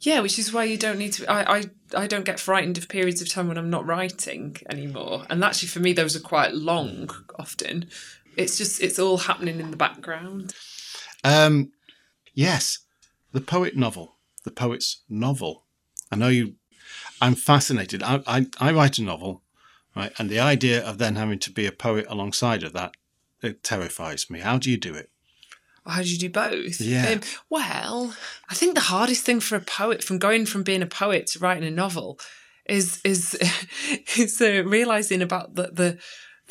[0.00, 1.30] Yeah, which is why you don't need to.
[1.30, 1.64] I, I,
[1.96, 5.24] I don't get frightened of periods of time when I'm not writing anymore.
[5.30, 7.08] And actually, for me, those are quite long
[7.38, 7.86] often.
[8.36, 10.54] It's just, it's all happening in the background.
[11.22, 11.70] Um,
[12.34, 12.80] yes,
[13.32, 15.64] the poet novel, the poet's novel.
[16.10, 16.54] I know you.
[17.20, 18.02] I'm fascinated.
[18.02, 19.42] I, I I write a novel,
[19.96, 22.94] right, and the idea of then having to be a poet alongside of that
[23.42, 24.40] it terrifies me.
[24.40, 25.10] How do you do it?
[25.84, 26.80] How do you do both?
[26.80, 27.08] Yeah.
[27.08, 28.14] Um, well,
[28.48, 31.40] I think the hardest thing for a poet, from going from being a poet to
[31.40, 32.20] writing a novel,
[32.68, 33.34] is is
[34.16, 35.98] is uh, realizing about the the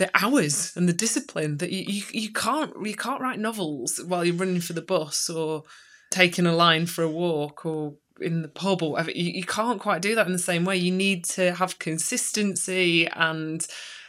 [0.01, 4.25] the hours and the discipline that you, you you can't you can't write novels while
[4.25, 5.63] you're running for the bus or
[6.09, 9.11] taking a line for a walk or in the pub or whatever.
[9.11, 10.77] You, you can't quite do that in the same way.
[10.77, 13.65] You need to have consistency and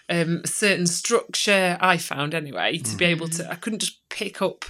[0.09, 1.77] um, a certain structure.
[1.79, 3.51] I found anyway to be able to.
[3.51, 4.65] I couldn't just pick up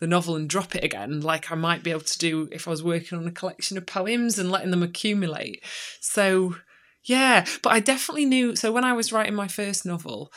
[0.00, 2.70] the novel and drop it again like I might be able to do if I
[2.70, 5.62] was working on a collection of poems and letting them accumulate.
[6.00, 6.56] So
[7.04, 8.56] yeah, but I definitely knew.
[8.56, 10.32] So when I was writing my first novel,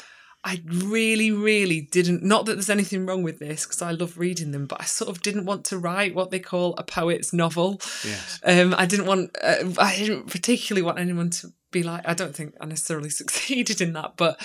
[0.48, 2.22] I really, really didn't.
[2.22, 5.10] Not that there's anything wrong with this because I love reading them, but I sort
[5.10, 7.82] of didn't want to write what they call a poet's novel.
[8.04, 8.40] Yes.
[8.44, 9.36] Um, I didn't want.
[9.44, 12.08] Uh, I didn't particularly want anyone to be like.
[12.08, 14.40] I don't think I necessarily succeeded in that, but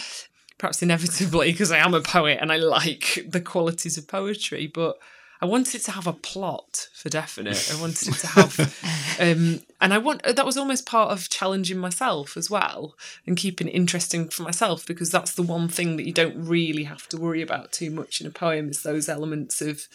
[0.57, 4.97] perhaps inevitably because I am a poet and I like the qualities of poetry, but.
[5.43, 7.73] I wanted it to have a plot for definite.
[7.75, 11.79] I wanted it to have, um, and I want that was almost part of challenging
[11.79, 12.95] myself as well
[13.27, 16.85] and keeping it interesting for myself because that's the one thing that you don't really
[16.85, 19.89] have to worry about too much in a poem is those elements of.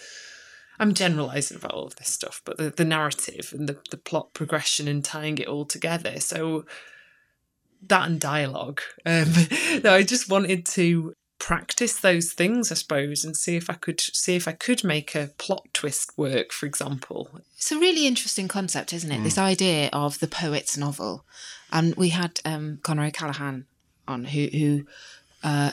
[0.78, 4.34] I'm generalising about all of this stuff, but the, the narrative and the, the plot
[4.34, 6.20] progression and tying it all together.
[6.20, 6.66] So
[7.88, 8.82] that and dialogue.
[9.06, 9.32] Um,
[9.86, 14.00] no, I just wanted to practice those things, I suppose, and see if I could
[14.00, 17.42] see if I could make a plot twist work, for example.
[17.56, 19.24] It's a really interesting concept, isn't it?
[19.24, 21.26] This idea of the poet's novel.
[21.72, 23.66] And we had um, Conor O'Callaghan
[24.08, 24.86] on, who who
[25.44, 25.72] uh,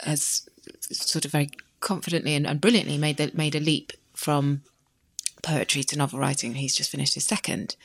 [0.00, 0.48] has
[0.90, 4.62] sort of very confidently and, and brilliantly made the, made a leap from
[5.42, 6.54] poetry to novel writing.
[6.54, 7.76] He's just finished his second.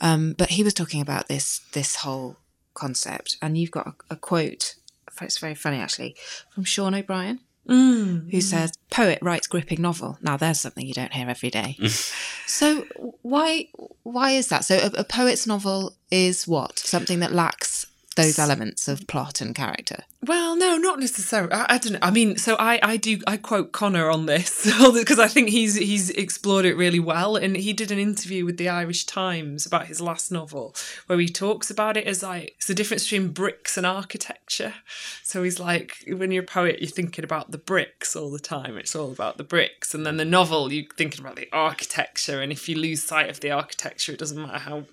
[0.00, 2.36] Um, but he was talking about this this whole
[2.74, 4.76] concept, and you've got a, a quote.
[5.20, 6.16] It's very funny actually
[6.50, 8.30] from Sean O'Brien, mm.
[8.30, 11.76] who says, "Poet writes gripping novel." Now, there's something you don't hear every day.
[12.46, 12.84] so,
[13.22, 13.68] why
[14.02, 14.64] why is that?
[14.64, 19.54] So, a, a poet's novel is what something that lacks those elements of plot and
[19.54, 20.04] character.
[20.24, 21.52] Well, no, not necessarily.
[21.52, 21.98] I, I don't know.
[22.02, 25.74] I mean, so I, I do I quote Conor on this because I think he's
[25.76, 29.86] he's explored it really well, and he did an interview with the Irish Times about
[29.86, 30.74] his last novel
[31.06, 34.74] where he talks about it as like it's the difference between bricks and architecture.
[35.22, 38.76] So he's like, when you're a poet, you're thinking about the bricks all the time.
[38.76, 42.52] It's all about the bricks, and then the novel, you're thinking about the architecture, and
[42.52, 44.84] if you lose sight of the architecture, it doesn't matter how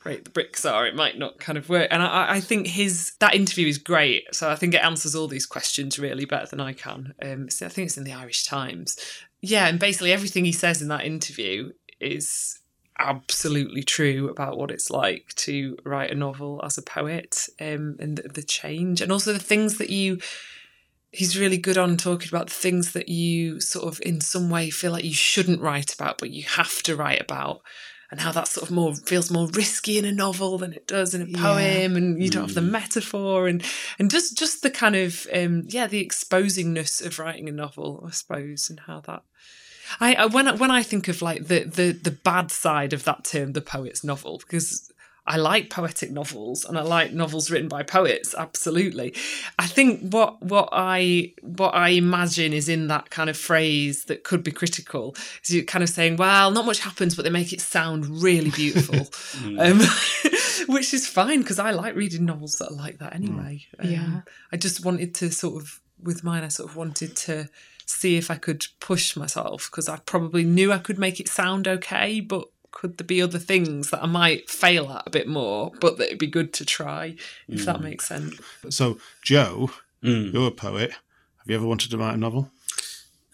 [0.00, 1.88] great the bricks are, it might not kind of work.
[1.90, 4.34] And I, I think his that interview is great.
[4.34, 7.14] So I think it answers all these questions really better than I can.
[7.22, 8.98] Um, so I think it's in the Irish Times.
[9.42, 12.58] Yeah, and basically everything he says in that interview is
[12.98, 18.18] absolutely true about what it's like to write a novel as a poet um, and
[18.18, 20.18] the, the change and also the things that you
[21.10, 24.68] he's really good on talking about the things that you sort of in some way
[24.68, 27.62] feel like you shouldn't write about but you have to write about
[28.10, 31.14] and how that sort of more feels more risky in a novel than it does
[31.14, 33.62] in a poem and you don't have the metaphor and
[33.98, 38.10] and just just the kind of um yeah the exposingness of writing a novel i
[38.10, 39.22] suppose and how that
[39.98, 43.02] I, I when I, when I think of like the the the bad side of
[43.04, 44.89] that term, the poet's novel, because
[45.30, 49.14] I like poetic novels and I like novels written by poets, absolutely.
[49.60, 54.24] I think what what I what I imagine is in that kind of phrase that
[54.24, 55.14] could be critical
[55.44, 58.50] is you kind of saying, well, not much happens, but they make it sound really
[58.50, 59.08] beautiful,
[59.60, 59.80] um,
[60.66, 63.64] which is fine because I like reading novels that are like that anyway.
[63.78, 64.20] Um, Yeah.
[64.52, 67.48] I just wanted to sort of with mine, I sort of wanted to
[67.86, 71.68] see if I could push myself because I probably knew I could make it sound
[71.68, 75.72] okay, but could there be other things that I might fail at a bit more,
[75.80, 77.16] but that it'd be good to try,
[77.48, 78.40] if that makes sense.
[78.68, 80.90] So, Joe, you're a poet.
[80.90, 82.50] Have you ever wanted to write a novel?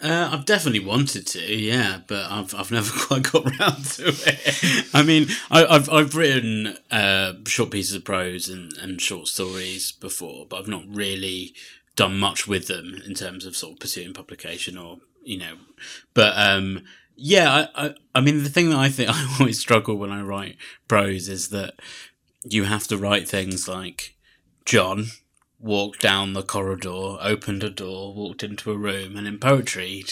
[0.02, 4.86] Uh, I've definitely wanted to, yeah, but I've I've never quite got round to it.
[4.92, 9.92] I mean, I, I've I've written uh, short pieces of prose and, and short stories
[9.92, 11.54] before, but I've not really
[11.96, 15.54] done much with them in terms of sort of pursuing publication or you know.
[16.12, 16.84] But um,
[17.16, 20.22] yeah, I, I I mean the thing that I think I always struggle when I
[20.22, 20.56] write
[20.88, 21.74] prose is that
[22.44, 24.14] you have to write things like
[24.64, 25.06] John
[25.58, 30.04] walked down the corridor, opened a door, walked into a room, and in poetry,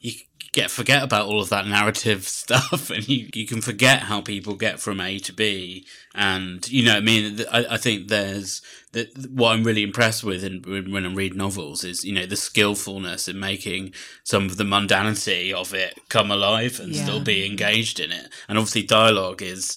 [0.00, 0.12] you
[0.52, 4.54] get forget about all of that narrative stuff, and you, you can forget how people
[4.54, 9.08] get from A to B, and you know, I mean, I, I think there's that
[9.30, 12.36] what I'm really impressed with in, when when I read novels is you know the
[12.36, 17.02] skillfulness in making some of the mundanity of it come alive and Yeah.
[17.04, 19.76] still be engaged in it, and obviously dialogue is.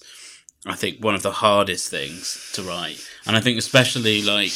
[0.65, 3.05] I think one of the hardest things to write.
[3.25, 4.53] And I think especially like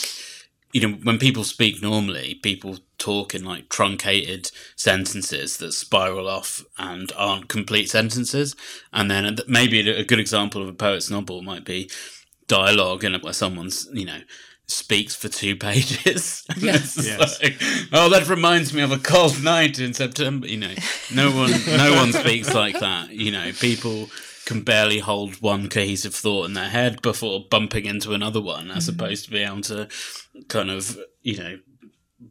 [0.78, 6.64] you know, when people speak normally, people talk in like truncated sentences that spiral off
[6.78, 8.56] and aren't complete sentences.
[8.94, 11.90] And then maybe a good example of a poet's novel might be
[12.48, 14.20] dialogue and where someone's, you know,
[14.68, 16.46] speaks for two pages.
[16.58, 16.96] Yes.
[17.04, 17.42] Yes.
[17.42, 17.58] like,
[17.92, 20.46] oh, that reminds me of a cold night in September.
[20.46, 20.76] You know,
[21.12, 23.10] no one, no one speaks like that.
[23.10, 24.12] You know, people
[24.48, 28.88] can barely hold one cohesive thought in their head before bumping into another one, as
[28.88, 29.90] opposed to being able to
[30.48, 31.60] kind of, you know,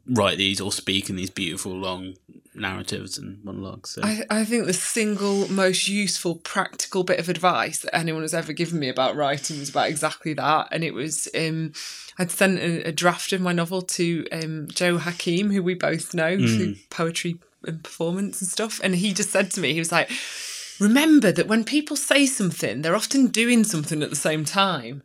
[0.07, 2.15] write these or speak in these beautiful long
[2.55, 3.91] narratives and monologues.
[3.91, 4.01] So.
[4.03, 8.51] I, I think the single most useful practical bit of advice that anyone has ever
[8.51, 10.69] given me about writing was about exactly that.
[10.71, 11.73] And it was um,
[12.17, 16.15] I'd sent a, a draft of my novel to um, Joe Hakim, who we both
[16.15, 18.81] know through poetry and performance and stuff.
[18.83, 20.09] And he just said to me, he was like,
[20.79, 25.03] Remember that when people say something, they're often doing something at the same time.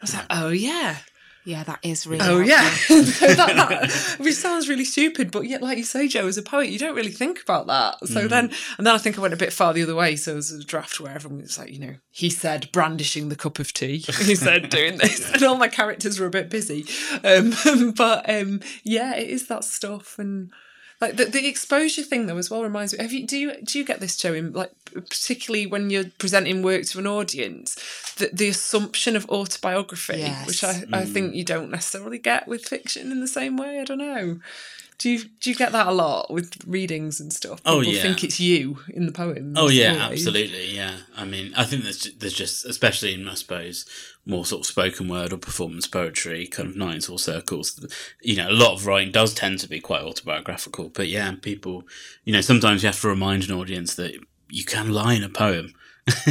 [0.00, 0.98] I was like, oh yeah,
[1.46, 2.24] Yeah, that is really.
[2.26, 6.26] Oh yeah, so that, that which sounds really stupid, but yet, like you say, Joe,
[6.26, 8.06] as a poet, you don't really think about that.
[8.08, 10.16] So then, and then I think I went a bit far the other way.
[10.16, 13.36] So there was a draft where everyone was like, you know, he said brandishing the
[13.36, 16.86] cup of tea, he said doing this, and all my characters were a bit busy.
[17.22, 20.50] Um, but um, yeah, it is that stuff and.
[21.04, 23.02] Like the, the exposure thing though as well reminds me.
[23.02, 24.32] Have you do you do you get this, Joe?
[24.32, 27.74] In like particularly when you're presenting work to an audience,
[28.16, 30.46] the, the assumption of autobiography, Yes.
[30.46, 31.36] which I, I think mm.
[31.36, 33.80] you don't necessarily get with fiction in the same way.
[33.80, 34.40] I don't know.
[34.98, 37.60] Do you do you get that a lot with readings and stuff?
[37.66, 38.00] Oh, yeah.
[38.00, 39.54] think it's you in the poem.
[39.56, 40.74] Oh yeah, absolutely.
[40.74, 43.86] Yeah, I mean, I think there's there's just, especially in I suppose
[44.24, 47.84] more sort of spoken word or performance poetry, kind of nights or circles.
[48.22, 50.90] You know, a lot of writing does tend to be quite autobiographical.
[50.90, 51.84] But yeah, people,
[52.24, 54.14] you know, sometimes you have to remind an audience that
[54.48, 55.74] you can lie in a poem.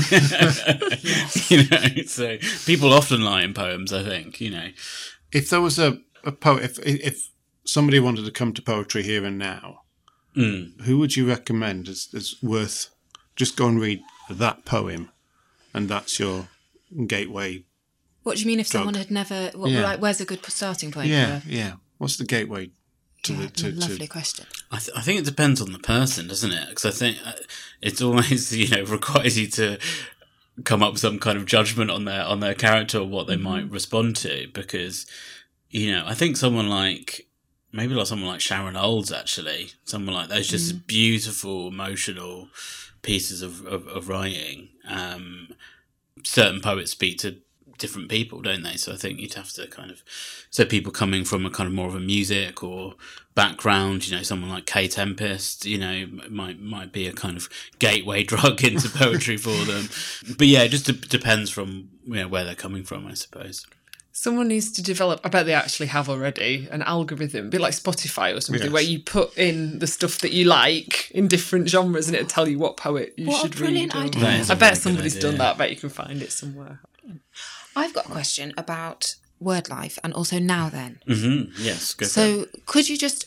[1.50, 3.92] you know, so people often lie in poems.
[3.92, 4.70] I think you know.
[5.32, 7.30] If there was a, a poet, if if
[7.66, 9.80] somebody wanted to come to poetry here and now,
[10.36, 10.82] Mm.
[10.82, 12.90] who would you recommend as, as worth
[13.36, 15.12] just go and read that poem,
[15.76, 16.48] and that's your
[17.06, 17.64] gateway?
[18.24, 18.80] What do you mean if Drug.
[18.82, 19.52] someone had never?
[19.54, 19.84] What, Yeah.
[19.84, 21.10] Like, where's a good starting point?
[21.10, 21.74] Yeah, For, yeah.
[22.00, 22.72] What's the gateway
[23.24, 24.46] to yeah, the to, lovely to question.
[24.72, 26.70] I, th- I think it depends on the person, doesn't it?
[26.70, 27.34] Because I think uh,
[27.82, 29.78] it's always you know requires you to
[30.64, 33.38] come up with some kind of judgment on their on their character or what they
[33.38, 34.48] might respond to.
[34.54, 35.06] Because
[35.70, 37.28] you know, I think someone like
[37.74, 42.48] maybe like someone like Sharon Olds, actually, someone like those, just beautiful, emotional
[43.02, 44.70] pieces of of, of writing.
[44.88, 45.50] Um,
[46.24, 47.38] certain poets speak to
[47.78, 48.76] different people, don't they?
[48.78, 50.04] So I think you'd have to kind of
[50.50, 52.94] so people coming from a kind of more of a music or
[53.36, 57.50] background, you know, someone like Kae Tempest, you know, might might be a kind of
[57.80, 59.90] gateway drug into poetry for them.
[60.38, 63.66] But yeah, it just de- depends from you know where they're coming from, I suppose.
[64.16, 67.74] Someone needs to develop, I bet they actually have already, an algorithm, a bit like
[67.74, 68.72] Spotify or something, Yes.
[68.72, 72.48] where you put in the stuff that you like in different genres and it'll tell
[72.48, 74.00] you what poet you What a should brilliant read.
[74.00, 74.22] or- idea.
[74.22, 75.30] That is a I bet somebody's idea.
[75.32, 75.56] done that.
[75.56, 76.80] I bet you can find it somewhere.
[77.76, 81.00] I've got a question about word life and also now then.
[81.08, 82.14] hmm Yes, go for it.
[82.14, 83.26] So could you just?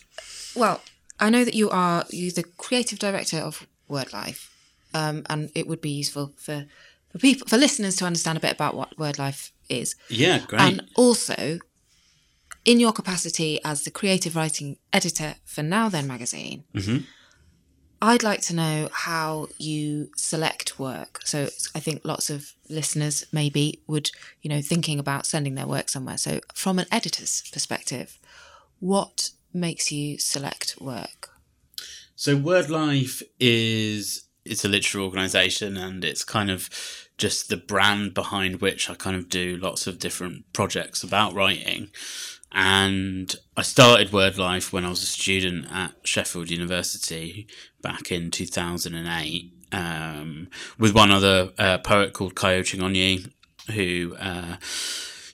[0.55, 0.81] Well,
[1.19, 4.55] I know that you are you the creative director of Word Life,
[4.95, 6.67] um, and it would be useful for
[7.11, 10.61] for people for listeners to understand a bit about what Word Life is, Yeah, great.
[10.61, 11.59] and also
[12.65, 16.65] in your capacity as the creative writing editor for Now Then magazine.
[16.75, 17.05] Mhm.
[18.03, 21.21] I'd like to know how you select work.
[21.25, 24.11] So I think lots of listeners maybe would,
[24.43, 26.19] you know, thinking about sending their work somewhere.
[26.19, 28.19] So from an editor's perspective,
[28.81, 31.31] what makes you select work?
[32.17, 36.69] So Word Life is it's a literary organisation and it's kind of
[37.19, 41.91] just the brand behind which I kind of do lots of different projects about writing.
[42.53, 47.47] And I started Word Life when I was a student at Sheffield University
[47.83, 50.49] back in 2008 um,
[50.79, 53.31] with one other uh, poet called Kayo Chingonyi,
[53.75, 54.57] who uh,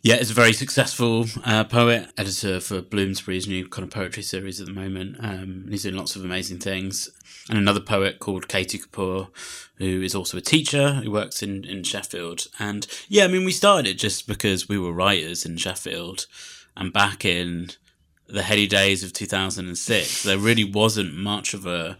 [0.03, 4.61] yeah, is a very successful uh, poet, editor for Bloomsbury's new kind of poetry series
[4.61, 5.17] at the moment.
[5.21, 7.09] Um, he's doing lots of amazing things.
[7.49, 9.29] And another poet called Katie Kapoor,
[9.77, 12.47] who is also a teacher who works in, in Sheffield.
[12.59, 16.27] And yeah, I mean, we started it just because we were writers in Sheffield.
[16.77, 17.71] And back in
[18.29, 21.99] the heady days of 2006, there really wasn't much of a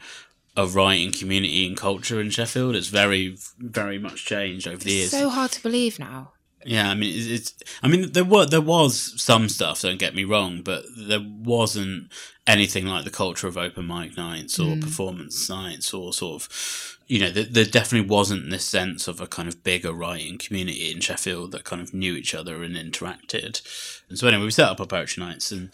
[0.57, 2.77] a writing community and culture in Sheffield.
[2.77, 5.11] It's very, very much changed over the years.
[5.11, 6.33] So hard to believe now.
[6.65, 7.73] Yeah, I mean, it's, it's.
[7.83, 9.83] I mean, there were there was some stuff.
[9.83, 12.13] Don't get me wrong, but there wasn't
[12.47, 14.81] anything like the culture of open mic nights or mm.
[14.81, 19.27] performance nights or sort of, you know, there, there definitely wasn't this sense of a
[19.27, 23.63] kind of bigger writing community in Sheffield that kind of knew each other and interacted.
[24.09, 25.71] And so anyway, we set up our poetry nights and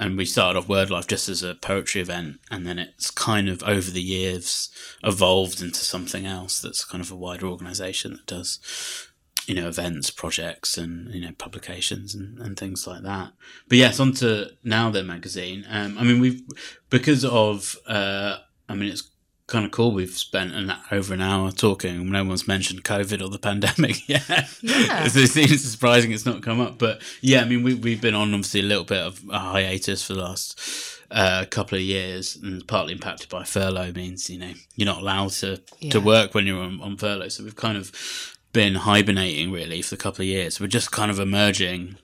[0.00, 3.50] and we started off Word Life just as a poetry event, and then it's kind
[3.50, 4.70] of over the years
[5.04, 9.09] evolved into something else that's kind of a wider organisation that does
[9.46, 13.32] you know, events, projects, and you know, publications and, and things like that.
[13.68, 15.64] But yes, on to now then magazine.
[15.68, 16.42] Um, I mean, we've
[16.90, 19.10] because of, uh, I mean, it's
[19.46, 19.90] kind of cool.
[19.92, 22.08] We've spent an, over an hour talking.
[22.10, 24.28] No one's mentioned COVID or the pandemic yet.
[24.62, 25.04] Yeah.
[25.06, 26.78] it seems surprising it's not come up.
[26.78, 30.04] But yeah, I mean, we we've been on obviously a little bit of a hiatus
[30.04, 30.60] for the last.
[31.12, 35.30] uh, couple of years, and partly impacted by furlough means you know you're not allowed
[35.30, 35.90] to Yeah.
[35.90, 37.30] to work when you're on, on furlough.
[37.30, 37.90] So we've kind of
[38.52, 40.60] been hibernating really for a couple of years.
[40.60, 41.96] We're just kind of emerging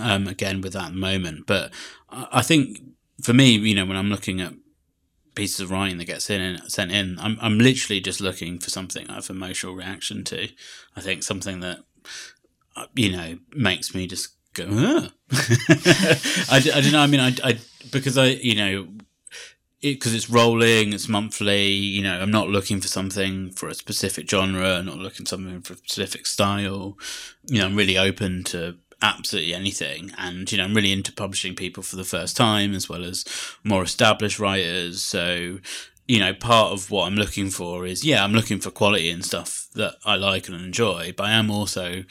[0.00, 1.46] um, again with that moment.
[1.46, 1.72] But
[2.10, 2.80] I think
[3.22, 4.54] for me, you know, when I'm looking at
[5.34, 8.70] pieces of writing that gets in and sent in, I'm I'm literally just looking for
[8.70, 10.48] something I have emotional reaction to.
[10.96, 11.78] I think something that
[12.74, 14.66] uh, you know makes me just go.
[14.70, 15.10] I
[16.50, 17.00] I, I don't know.
[17.00, 17.58] I mean, I, I
[17.92, 18.88] because I you know
[19.80, 21.66] because it's rolling, it's monthly.
[21.66, 25.60] You know, I'm not looking for something for a specific genre, not looking for something
[25.62, 26.96] for a specific style.
[27.46, 31.54] You know, I'm really open to absolutely anything, and you know, I'm really into publishing
[31.54, 33.24] people for the first time as well as
[33.62, 35.02] more established writers.
[35.02, 35.58] So,
[36.08, 39.24] you know, part of what I'm looking for is yeah, I'm looking for quality and
[39.24, 42.04] stuff that I like and enjoy, but I am also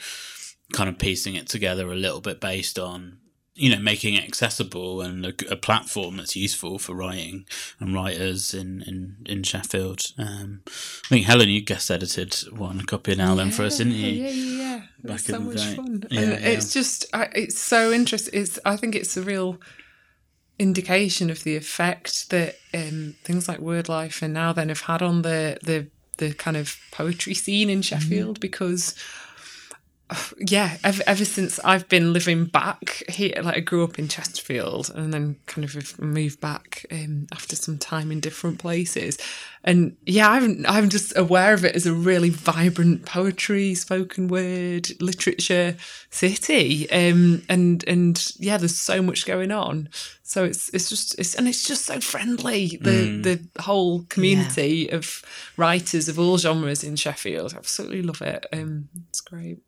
[0.72, 3.18] kind of piecing it together a little bit based on
[3.56, 7.46] you know making it accessible and a, a platform that's useful for writing
[7.80, 10.12] and writers in in, in Sheffield.
[10.18, 13.94] Um, I think Helen, you guest edited one copy of now then for us, didn't
[13.94, 14.08] you?
[14.10, 14.82] Yeah, yeah, yeah.
[15.02, 15.74] Back It's so much day.
[15.74, 16.04] fun.
[16.10, 16.48] Yeah, and yeah.
[16.48, 18.40] it's just, I, it's so interesting.
[18.40, 19.58] It's, I think it's a real
[20.58, 25.02] indication of the effect that um, things like word life and now then have had
[25.02, 25.88] on the the
[26.18, 28.94] the kind of poetry scene in Sheffield because
[30.38, 34.90] yeah, ever, ever since I've been living back here, like I grew up in Chesterfield
[34.94, 39.18] and then kind of moved back um, after some time in different places.
[39.64, 44.90] And yeah, I'm, I'm just aware of it as a really vibrant poetry, spoken word,
[45.00, 45.76] literature
[46.10, 46.88] city.
[46.90, 49.88] Um, and, and yeah, there's so much going on.
[50.22, 52.78] So it's, it's just, it's, and it's just so friendly.
[52.80, 53.20] The,
[53.54, 55.22] the whole community of
[55.56, 57.54] writers of all genres in Sheffield.
[57.54, 58.46] Absolutely love it.
[58.52, 59.58] Um, it's great.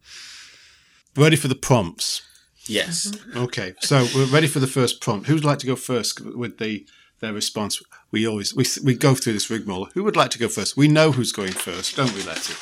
[1.19, 2.23] Ready for the prompts?
[2.67, 3.09] Yes.
[3.09, 3.39] Mm-hmm.
[3.39, 5.27] Okay, so we're ready for the first prompt.
[5.27, 6.87] Who'd like to go first with the
[7.19, 7.83] their response?
[8.13, 9.89] We always we we go through this rigmarole.
[9.95, 10.77] Who would like to go first?
[10.77, 12.55] We know who's going first, don't we, Letty?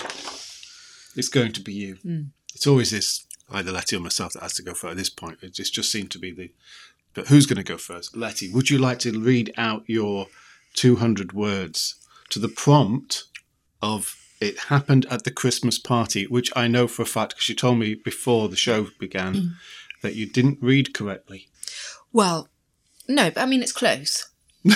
[1.16, 1.96] It's going to be you.
[1.96, 2.22] Hmm.
[2.54, 4.92] It's always this either Letty or myself that has to go first.
[4.92, 6.50] At this point, it just just seemed to be the.
[7.12, 8.16] But who's going to go first?
[8.16, 10.28] Letty, would you like to read out your
[10.72, 11.96] two hundred words
[12.30, 13.24] to the prompt
[13.82, 17.54] of it happened at the Christmas party, which I know for a fact because you
[17.54, 19.56] told me before the show began
[20.02, 21.48] that you didn't read correctly.
[22.12, 22.48] Well,
[23.08, 24.28] no, but I mean, it's close.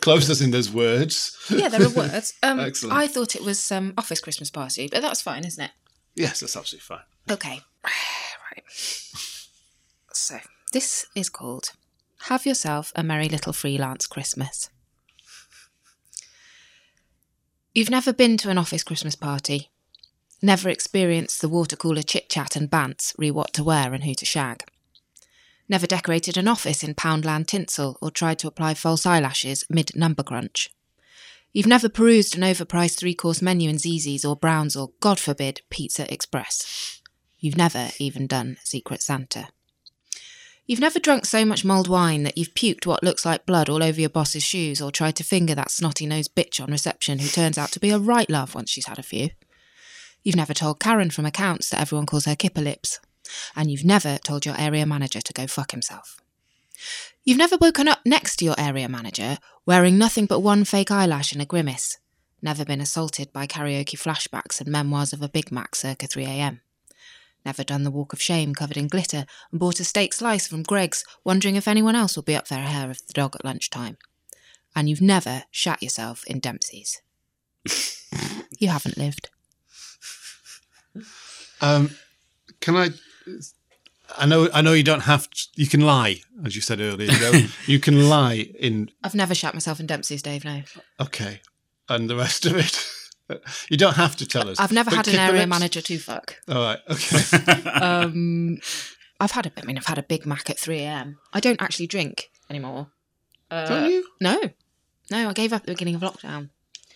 [0.00, 1.36] Close as in those words.
[1.48, 2.34] Yeah, there are words.
[2.42, 2.96] Um, Excellent.
[2.96, 5.70] I thought it was um, office Christmas party, but that's fine, isn't it?
[6.14, 7.04] Yes, that's absolutely fine.
[7.30, 7.60] Okay.
[7.84, 8.64] right.
[10.12, 10.38] So,
[10.72, 11.72] this is called
[12.22, 14.70] Have Yourself a Merry Little Freelance Christmas.
[17.72, 19.70] You've never been to an office Christmas party,
[20.42, 24.12] never experienced the water cooler chit chat and bants re what to wear and who
[24.14, 24.64] to shag.
[25.68, 30.24] Never decorated an office in Poundland tinsel or tried to apply false eyelashes mid number
[30.24, 30.70] crunch.
[31.52, 35.62] You've never perused an overpriced three course menu in Zizzi's or Brown's or, God forbid,
[35.70, 37.00] Pizza Express.
[37.38, 39.46] You've never even done Secret Santa.
[40.70, 43.82] You've never drunk so much mulled wine that you've puked what looks like blood all
[43.82, 47.26] over your boss's shoes or tried to finger that snotty nosed bitch on reception who
[47.26, 49.30] turns out to be a right love once she's had a few.
[50.22, 53.00] You've never told Karen from accounts that everyone calls her kipper lips.
[53.56, 56.20] And you've never told your area manager to go fuck himself.
[57.24, 61.32] You've never woken up next to your area manager wearing nothing but one fake eyelash
[61.32, 61.98] and a grimace.
[62.42, 66.60] Never been assaulted by karaoke flashbacks and memoirs of a Big Mac circa 3am.
[67.44, 70.62] Never done the walk of shame covered in glitter and bought a steak slice from
[70.62, 73.96] Greggs, wondering if anyone else will be up their hair of the dog at lunchtime.
[74.74, 77.00] And you've never shat yourself in Dempsey's.
[78.58, 79.30] you haven't lived.
[81.60, 81.90] Um,
[82.60, 82.90] can I?
[84.16, 84.48] I know.
[84.52, 85.28] I know you don't have.
[85.30, 87.10] To, you can lie, as you said earlier.
[87.10, 88.90] You, you can lie in.
[89.02, 90.62] I've never shat myself in Dempsey's, Dave, no.
[91.00, 91.40] Okay,
[91.88, 92.86] and the rest of it.
[93.68, 94.58] You don't have to tell us.
[94.58, 95.50] I've never had an area lips?
[95.50, 96.36] manager to fuck.
[96.48, 96.78] All right.
[96.88, 97.62] Okay.
[97.80, 98.58] Um,
[99.20, 101.18] I've had a, I mean, I've had a Big Mac at 3 a.m.
[101.32, 102.88] I don't actually drink anymore.
[103.50, 104.06] Uh, don't you?
[104.20, 104.40] No.
[105.10, 106.48] No, I gave up at the beginning of lockdown.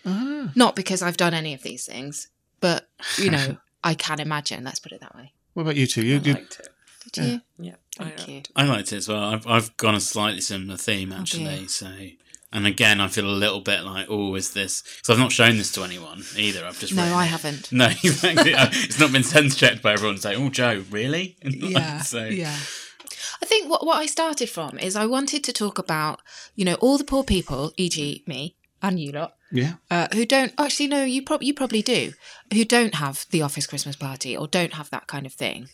[0.06, 0.50] Ah.
[0.54, 2.28] Not because I've done any of these things,
[2.60, 4.64] but, you know, I can imagine.
[4.64, 5.32] Let's put it that way.
[5.52, 6.04] What about you two?
[6.04, 6.68] You, I you liked it.
[7.12, 7.40] Did you?
[7.58, 7.74] Yeah.
[7.96, 8.42] Thank I, you.
[8.56, 9.22] I liked it as well.
[9.22, 11.44] I've, I've gone a slightly similar theme actually.
[11.44, 11.68] dear.
[11.68, 11.92] so,
[12.54, 14.82] and again, I feel a little bit like, oh, is this?
[14.82, 16.64] Because I've not shown this to anyone either.
[16.64, 17.28] I've just No, I it.
[17.28, 17.72] haven't.
[17.72, 18.54] No, exactly.
[18.56, 21.36] It's not been sense checked by everyone saying, "Oh, Joe, really?"
[22.02, 22.56] so, yeah.
[23.42, 26.20] I think what, what I started from is I wanted to talk about,
[26.54, 29.74] you know, all the poor people, e.g., me and you lot, yeah.
[29.90, 32.12] uh, who don't actually no you prob- you probably do
[32.52, 35.68] who don't have the office christmas party or don't have that kind of thing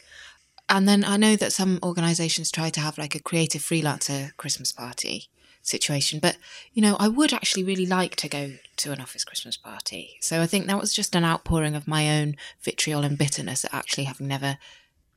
[0.68, 4.70] and then i know that some organizations try to have like a creative freelancer christmas
[4.70, 5.28] party
[5.62, 6.36] situation but
[6.72, 10.40] you know i would actually really like to go to an office christmas party so
[10.40, 14.04] i think that was just an outpouring of my own vitriol and bitterness at actually
[14.04, 14.58] having never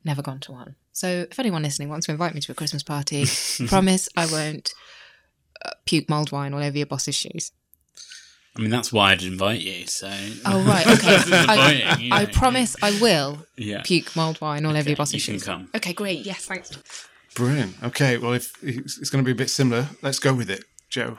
[0.04, 2.82] never gone to one so if anyone listening wants to invite me to a christmas
[2.82, 3.24] party
[3.66, 4.74] promise i won't
[5.64, 7.52] uh, puke mulled wine all over your boss's shoes
[8.56, 9.84] I mean, that's why I'd invite you.
[9.88, 10.08] So,
[10.46, 11.16] Oh right, okay.
[11.26, 15.42] I, I promise I will yeah, puke mulled wine all over your boss's you shoes.
[15.42, 15.68] come.
[15.74, 16.20] Okay, great.
[16.24, 17.08] Yes, thanks.
[17.34, 17.74] Brilliant.
[17.82, 18.16] Okay.
[18.18, 21.18] Well, if it's it's going to be a bit similar, let's go with it, Joe.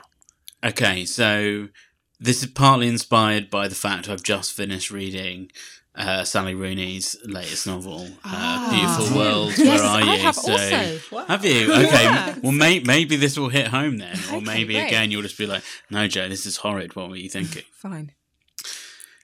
[0.64, 1.68] Okay, so
[2.18, 5.50] this is partly inspired by the fact I've just finished reading
[5.94, 9.52] uh, Sally Rooney's latest novel, uh, Beautiful World.
[9.52, 9.58] Ah.
[9.58, 10.22] Yes, Where are I you?
[10.22, 10.98] have also.
[11.12, 11.24] Wow.
[11.26, 11.72] Have you?
[11.72, 12.02] Okay.
[12.04, 12.34] Yeah.
[12.42, 14.86] Well, may- maybe this will hit home then, or Okay, maybe great.
[14.86, 16.96] again you'll just be like, "No, Joe, this is horrid.
[16.96, 18.12] What were you thinking?" Fine.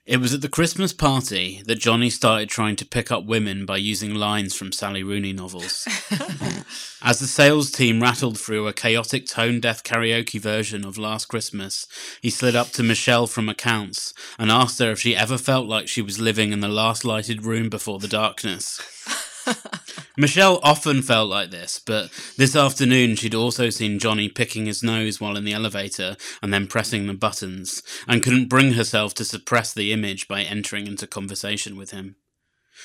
[0.05, 3.77] It was at the Christmas party that Johnny started trying to pick up women by
[3.77, 5.87] using lines from Sally Rooney novels.
[7.03, 11.87] As the sales team rattled through a chaotic tone deaf karaoke version of Last Christmas,
[12.21, 15.87] he slid up to Michelle from accounts and asked her if she ever felt like
[15.87, 18.81] she was living in the last lighted room before the darkness.
[20.17, 25.21] Michelle often felt like this, but this afternoon she'd also seen Johnny picking his nose
[25.21, 29.73] while in the elevator and then pressing the buttons, and couldn't bring herself to suppress
[29.73, 32.17] the image by entering into conversation with him.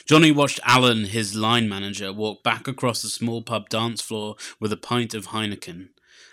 [0.05, 4.71] Johnny watched Alan, his line manager, walk back across the small pub dance floor with
[4.71, 5.89] a pint of Heineken.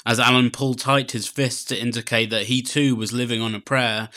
[0.07, 3.61] As Alan pulled tight his fist to indicate that he too was living on a
[3.61, 4.11] prayer,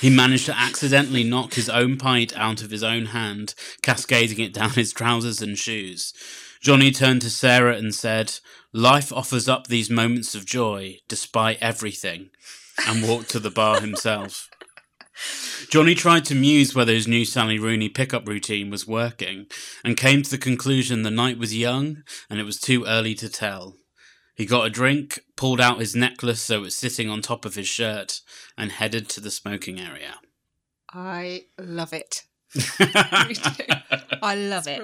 [0.00, 4.54] he managed to accidentally knock his own pint out of his own hand, cascading it
[4.54, 6.14] down his trousers and shoes.
[6.62, 8.38] Johnny turned to Sarah and said,
[8.72, 12.30] Life offers up these moments of joy, despite everything,
[12.86, 14.48] and walked to the bar himself.
[15.68, 19.46] Johnny tried to muse whether his new Sally Rooney pickup routine was working,
[19.84, 23.28] and came to the conclusion the night was young and it was too early to
[23.28, 23.76] tell.
[24.34, 27.54] He got a drink, pulled out his necklace so it was sitting on top of
[27.54, 28.20] his shirt,
[28.58, 30.16] and headed to the smoking area.
[30.92, 32.24] I love it.
[32.78, 34.80] I love it.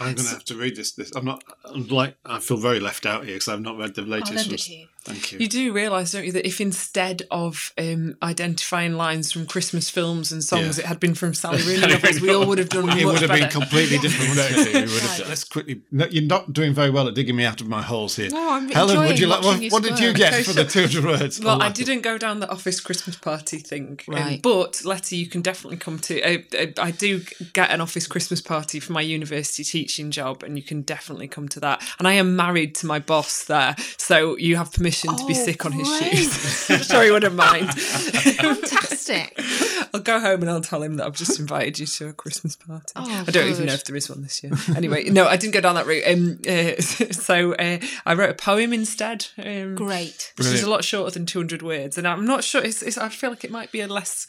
[0.00, 0.92] I'm going to have to read this.
[0.92, 1.44] This I'm not.
[1.64, 4.32] I'm like I feel very left out here because I've not read the latest.
[4.32, 4.36] I'll latest.
[4.36, 4.64] lend it ones.
[4.66, 4.86] to you.
[5.04, 5.38] Thank you.
[5.38, 10.32] You do realise, don't you, that if instead of um, identifying lines from Christmas films
[10.32, 10.84] and songs, Yeah.
[10.84, 13.30] it had been from Sally Rooney novels, we all would have done it much would
[13.30, 14.30] have been completely different.
[14.30, 14.74] wouldn't it?
[14.74, 15.82] We would have done- Let's quickly.
[15.92, 18.30] No, you're not doing very well at digging me out of my holes here.
[18.30, 19.42] No, I'm Helen, would you like?
[19.42, 21.38] What, you what did you get for the 200 words?
[21.40, 24.42] Well, I didn't go down the office Christmas party thing, um, Right.
[24.42, 26.22] but Letty, you can definitely come to.
[26.26, 30.56] I, I, I do get an office Christmas party for my university teaching job, and
[30.56, 31.82] you can definitely come to that.
[31.98, 35.44] And I am married to my boss there, so you have permission to be Oh,
[35.44, 36.16] sick on his great.
[36.16, 36.70] shoes.
[36.70, 37.72] I'm sure he wouldn't mind.
[37.74, 39.38] Fantastic.
[39.94, 42.56] I'll go home and I'll tell him that I've just invited you to a Christmas
[42.56, 42.92] party.
[42.96, 44.52] Oh, I don't even know if there is one this year.
[44.76, 46.04] Anyway, no, I didn't go down that route.
[46.06, 46.80] Um, uh,
[47.12, 49.26] so uh, I wrote a poem instead.
[49.38, 50.32] Um, Great.
[50.36, 51.96] which is a lot shorter than 200 words.
[51.98, 54.26] And I'm not sure, it's, it's, I feel like it might be a less,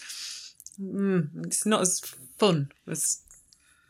[0.80, 2.00] mm, it's not as
[2.38, 3.22] fun as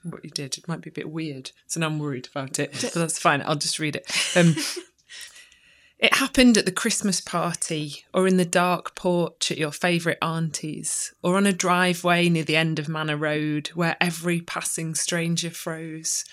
[0.04, 0.58] what you did.
[0.58, 1.52] It might be a bit weird.
[1.68, 2.72] So now I'm worried about it.
[2.82, 3.42] But that's fine.
[3.46, 4.10] I'll just read it.
[4.36, 4.56] Um,
[5.98, 11.14] it happened at the Christmas party, or in the dark porch at your favourite auntie's,
[11.24, 16.26] or on a driveway near the end of Manor Road where every passing stranger froze.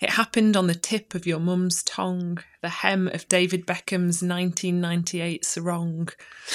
[0.00, 5.44] It happened on the tip of your mum's tongue, the hem of David Beckham's 1998
[5.44, 6.10] sarong.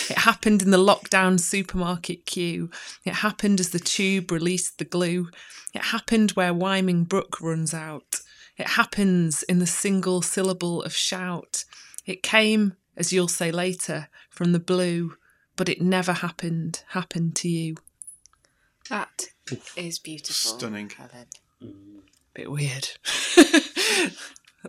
[0.09, 2.70] It happened in the lockdown supermarket queue.
[3.03, 5.28] It happened as the tube released the glue.
[5.74, 8.22] It happened where Wyming Brook runs out.
[8.57, 11.66] It happens in the single syllable of shout.
[12.06, 15.16] It came, as you'll say later, from the blue,
[15.56, 17.78] but it never happened, happened to you.
[18.89, 19.28] That
[19.76, 20.58] is beautiful.
[20.58, 20.89] Stunning.
[20.89, 21.28] Helen.
[21.64, 22.01] Mm.
[22.34, 22.89] Bit weird.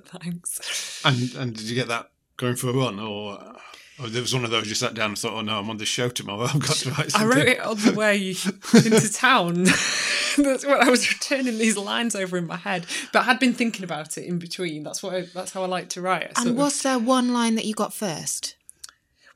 [0.06, 1.02] Thanks.
[1.04, 3.56] And and did you get that going for a run, or
[4.00, 5.76] or there was one of those you sat down and thought, oh no, I'm on
[5.76, 6.44] the show tomorrow.
[6.52, 7.20] I've got to write Something.
[7.32, 9.64] I wrote it on the way into town.
[10.36, 12.86] that's what I was returning these lines over in my head.
[13.12, 14.82] But I had been thinking about it in between.
[14.82, 15.14] That's what.
[15.14, 16.24] I, that's how I like to write.
[16.24, 18.56] I sort And of- was there one line that you got first?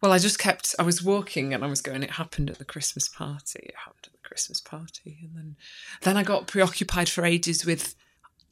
[0.00, 0.74] Well, I just kept.
[0.78, 2.02] I was walking and I was going.
[2.02, 3.60] It happened at the Christmas party.
[3.64, 5.56] It happened at the Christmas party, and then,
[6.02, 7.94] then I got preoccupied for ages with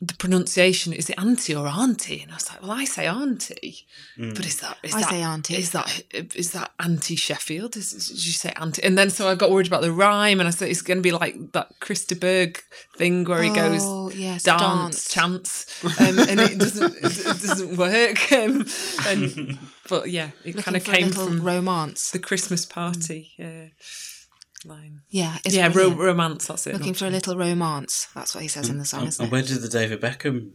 [0.00, 0.92] the pronunciation.
[0.92, 2.20] Is it auntie or auntie?
[2.22, 3.86] And I was like, well, I say auntie,
[4.18, 4.76] but is that?
[4.82, 5.56] Is I that, say auntie.
[5.56, 7.76] Is that is that auntie Sheffield?
[7.76, 8.82] Is, is- did you say auntie?
[8.82, 11.02] And then so I got worried about the rhyme, and I said it's going to
[11.02, 12.58] be like that Chris de Burgh
[12.98, 15.08] thing where he goes Oh, yes, dance, dance.
[15.12, 18.18] chance, um, and it doesn't it, it doesn't work.
[18.36, 18.66] Um,
[19.06, 22.10] and but yeah, it kind of came from romance.
[22.10, 23.68] the Christmas party uh,
[24.66, 25.02] line.
[25.08, 26.46] Yeah, it's yeah, ro- romance.
[26.46, 26.72] That's it.
[26.74, 28.08] Looking not for a little romance.
[28.14, 29.32] That's what he says in the song, And, isn't and it?
[29.32, 30.50] where did the David Beckham?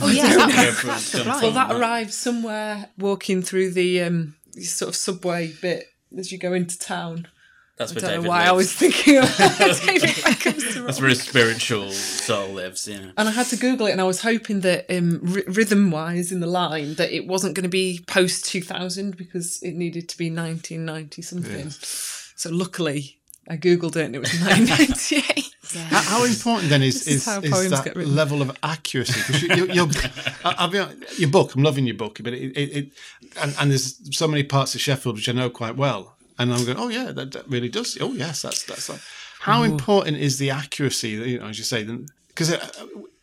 [0.00, 1.42] Oh, yeah, that, Yeah, that's the line.
[1.42, 5.84] Well, that arrives somewhere walking through the um, sort of subway bit
[6.16, 7.28] as you go into town.
[7.76, 11.08] That's I where don't David know why I was thinking of David Beckham's That's where
[11.08, 12.86] his spiritual soul lives.
[12.86, 13.12] Yeah.
[13.16, 16.40] And I had to Google it, and I was hoping that um, r- rhythm-wise in
[16.40, 20.26] the line that it wasn't going to be post 2000 because it needed to be
[20.26, 21.70] 1990 something.
[21.70, 23.19] So luckily,
[23.50, 25.54] I googled it, and it was 1998.
[25.90, 29.20] How, how important then is is is, that level of accuracy?
[29.20, 29.88] Because you, you, you're,
[30.44, 32.92] I- I'll be honest, your book, I'm loving your book, but it, it, it
[33.40, 36.64] and, and there's so many parts of Sheffield which I know quite well, and I'm
[36.64, 37.98] going, oh yeah, that, that really does.
[38.00, 38.88] Oh yes, that's that's.
[38.88, 39.00] Like,
[39.40, 41.10] how important is the accuracy?
[41.10, 41.84] You know, as you say,
[42.28, 42.68] because uh,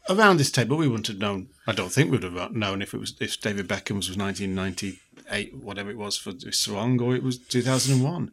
[0.10, 1.48] around this table we wouldn't have known.
[1.66, 5.56] I don't think we would have known if it was if David Beckham's was 1998,
[5.56, 8.32] whatever it was for Sarong, or it was 2001.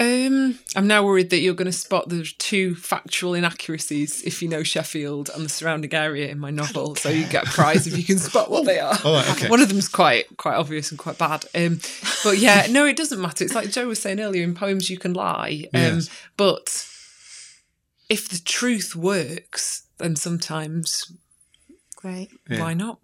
[0.00, 4.48] Um, I'm now worried that you're going to spot the two factual inaccuracies if you
[4.48, 6.96] know Sheffield and the surrounding area in my novel.
[6.96, 8.98] So you get a prize if you can spot what they are.
[9.04, 9.48] All right, okay.
[9.48, 11.44] One of them's quite quite obvious and quite bad.
[11.54, 11.80] Um,
[12.24, 13.44] but yeah, no, it doesn't matter.
[13.44, 14.42] It's like Joe was saying earlier.
[14.42, 15.68] In poems, you can lie.
[15.72, 16.10] Um, Yes.
[16.36, 16.86] But
[18.08, 21.12] if the truth works, then sometimes
[22.04, 22.28] Great.
[22.50, 22.60] Yeah.
[22.60, 22.98] Why not?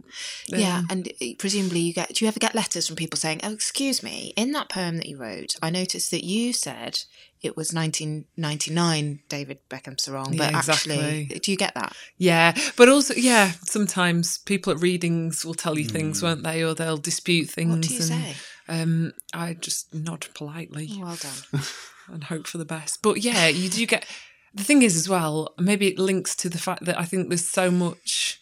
[0.47, 2.11] Yeah, Um, and uh, presumably you get.
[2.13, 5.07] Do you ever get letters from people saying, "Oh, excuse me, in that poem that
[5.07, 6.99] you wrote, I noticed that you said
[7.41, 11.97] it was 1999 David Beckham Sarong, but Yeah, actually, do you get that?
[12.19, 16.63] Yeah, but also, yeah, sometimes people at readings will tell you things, won't they?
[16.63, 17.71] Or they'll dispute things.
[17.71, 18.35] What do you and, say?
[18.69, 21.63] Um, I just nod politely Oh, well done.
[22.13, 23.01] and hope for the best.
[23.01, 24.05] But yeah, you do get.
[24.53, 27.49] The thing is, as well, maybe it links to the fact that I think there's
[27.49, 28.40] so much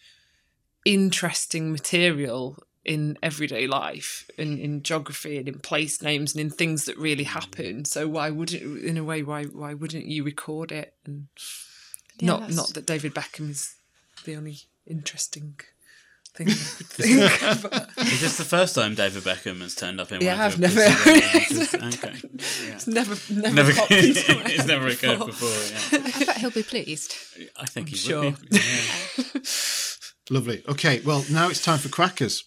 [0.85, 6.85] interesting material in everyday life, in, in geography and in place names and in things
[6.85, 7.27] that really mm.
[7.27, 7.85] happen.
[7.85, 10.93] So why wouldn't, in a way, why why wouldn't you record it?
[11.05, 11.27] And
[12.19, 13.75] Yeah, not that's- not that David Beckham is
[14.25, 14.57] the only
[14.87, 15.59] interesting
[16.35, 17.61] thing I could think.
[17.71, 20.59] but Is this the first time David Beckham has turned up in Yeah, one I've
[20.59, 21.73] never- quizzes?
[21.75, 22.13] okay.
[22.23, 22.73] Yeah.
[22.75, 25.27] it's never never, Never, into it's never occurred before.
[25.27, 25.99] before.
[25.99, 26.11] Yeah.
[26.15, 27.13] I bet he'll be pleased.
[27.57, 28.21] I think he sure.
[28.23, 28.57] would be.
[28.57, 29.41] Yeah.
[30.29, 30.63] Lovely.
[30.67, 32.43] Okay, well, now it's time for crackers.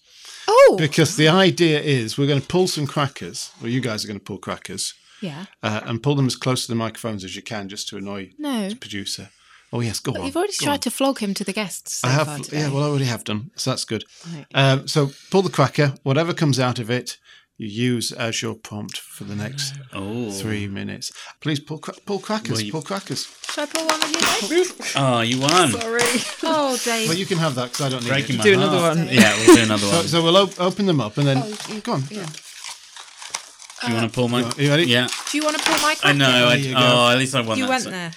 [0.49, 4.09] Oh, Because the idea is we're going to pull some crackers, or you guys are
[4.09, 5.47] going to pull crackers, yeah.
[5.63, 8.31] uh, and pull them as close to the microphones as you can just to annoy
[8.39, 9.31] No, the producer.
[9.73, 10.27] Oh, yes, go on.
[10.27, 10.81] you've already tried on.
[10.81, 11.95] to flog him to the guests.
[12.01, 14.05] So I have, yeah, well, I already have done, so that's good.
[14.35, 14.47] Right.
[14.55, 17.17] Um, so pull the cracker, whatever comes out of it,
[17.63, 20.31] you use as your prompt for the next Oh.
[20.31, 21.13] three minutes.
[21.41, 23.27] Please pull, cra- pull crackers, Well, you- pull crackers.
[23.51, 24.65] Should I pull one of you?
[24.65, 24.93] Dave?
[24.97, 25.71] Oh, you won.
[25.73, 26.01] Sorry.
[26.45, 27.09] oh, Dave.
[27.09, 28.39] Well, you can have that because I don't need Breaking it.
[28.39, 28.69] my Do heart.
[28.69, 29.09] another one.
[29.15, 30.09] Yeah, we'll do another one.
[30.09, 32.01] so we'll op- open them up and then oh, go on.
[32.03, 34.41] do you want to pull my?
[34.57, 34.85] You ready?
[34.85, 35.09] Yeah.
[35.31, 36.07] Do you want to pull my cracker?
[36.09, 36.49] I know.
[36.49, 37.71] I, There oh, at least I won You that.
[37.71, 38.13] went so- there.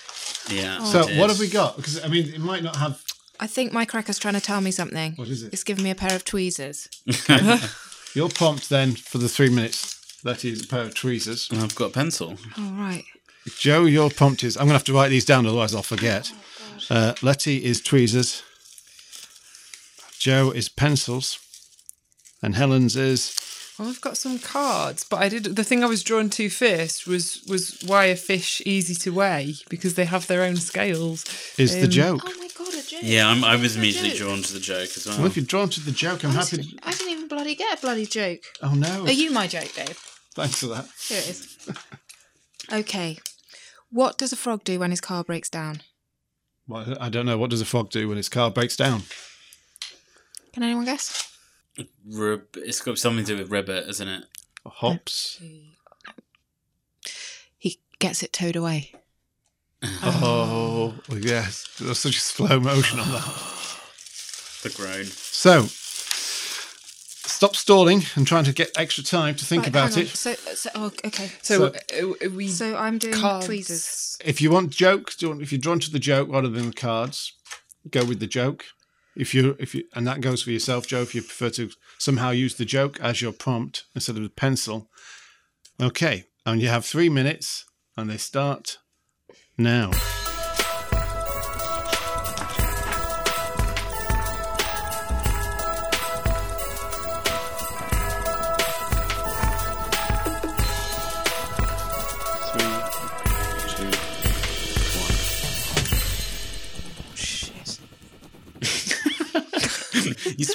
[0.50, 0.84] Yeah.
[0.84, 1.76] So what have we got?
[1.76, 3.02] Because I mean, it might not have.
[3.40, 5.14] I think my cracker's trying to tell me something.
[5.16, 5.52] What is it?
[5.54, 6.88] It's giving me a pair of tweezers.
[8.16, 9.94] Your prompt then for the three minutes.
[10.24, 11.50] That is a pair of tweezers.
[11.52, 12.38] I've got a pencil.
[12.58, 13.04] All right.
[13.60, 14.56] Joe, your prompt is.
[14.56, 16.32] I'm going to have to write these down, otherwise I'll forget.
[16.90, 18.42] uh, Letty is tweezers.
[20.18, 21.38] Joe is pencils,
[22.42, 23.36] and Helen's is.
[23.78, 27.06] Well, I've got some cards, but I did the thing I was drawn to first
[27.06, 31.26] was was why are fish easy to weigh because they have their own scales.
[31.58, 32.22] Is the Um, joke?
[32.26, 33.00] Oh my god, a joke.
[33.04, 35.18] Yeah, I'm, I was immediately drawn to the joke as well.
[35.18, 36.58] Well, if you're drawn to the joke, I'm happy.
[36.58, 38.44] Honestly, I didn't even bloody get a bloody joke.
[38.62, 39.04] Oh no!
[39.04, 39.98] Are you my joke, Dave?
[40.36, 40.88] Thanks for that.
[41.08, 41.58] Here it is.
[42.72, 43.18] okay.
[43.92, 45.82] What does a frog do when his car breaks down?
[46.68, 47.38] Well, I don't know.
[47.38, 49.04] What does a frog do when his car breaks down?
[50.54, 51.32] Can anyone guess?
[52.08, 54.26] Rib- it's got something to do with ribbit, isn't it?
[54.66, 55.42] Hops.
[57.58, 58.92] He gets it towed away.
[59.84, 61.68] Oh, yes.
[61.80, 63.24] There's such a slow motion on that.
[64.64, 65.06] The groan.
[65.06, 65.62] So,
[67.28, 70.08] stop stalling and trying to get extra time to think Right, about hang on.
[70.08, 70.10] it.
[70.10, 71.30] So, so oh, okay.
[71.44, 73.46] So, So- uh, we So I'm doing cards.
[73.46, 74.18] tweezers.
[74.26, 76.68] If you want jokes, do you want- if you're drawn to the joke rather than
[76.70, 77.34] the cards,
[77.92, 78.66] go with the joke.
[79.16, 81.02] If you if you and that goes for yourself, Joe.
[81.02, 84.90] If you prefer to somehow use the joke as your prompt instead of the pencil,
[85.82, 86.26] okay.
[86.46, 87.66] And you have three minutes,
[87.98, 88.78] and they start
[89.58, 89.92] now.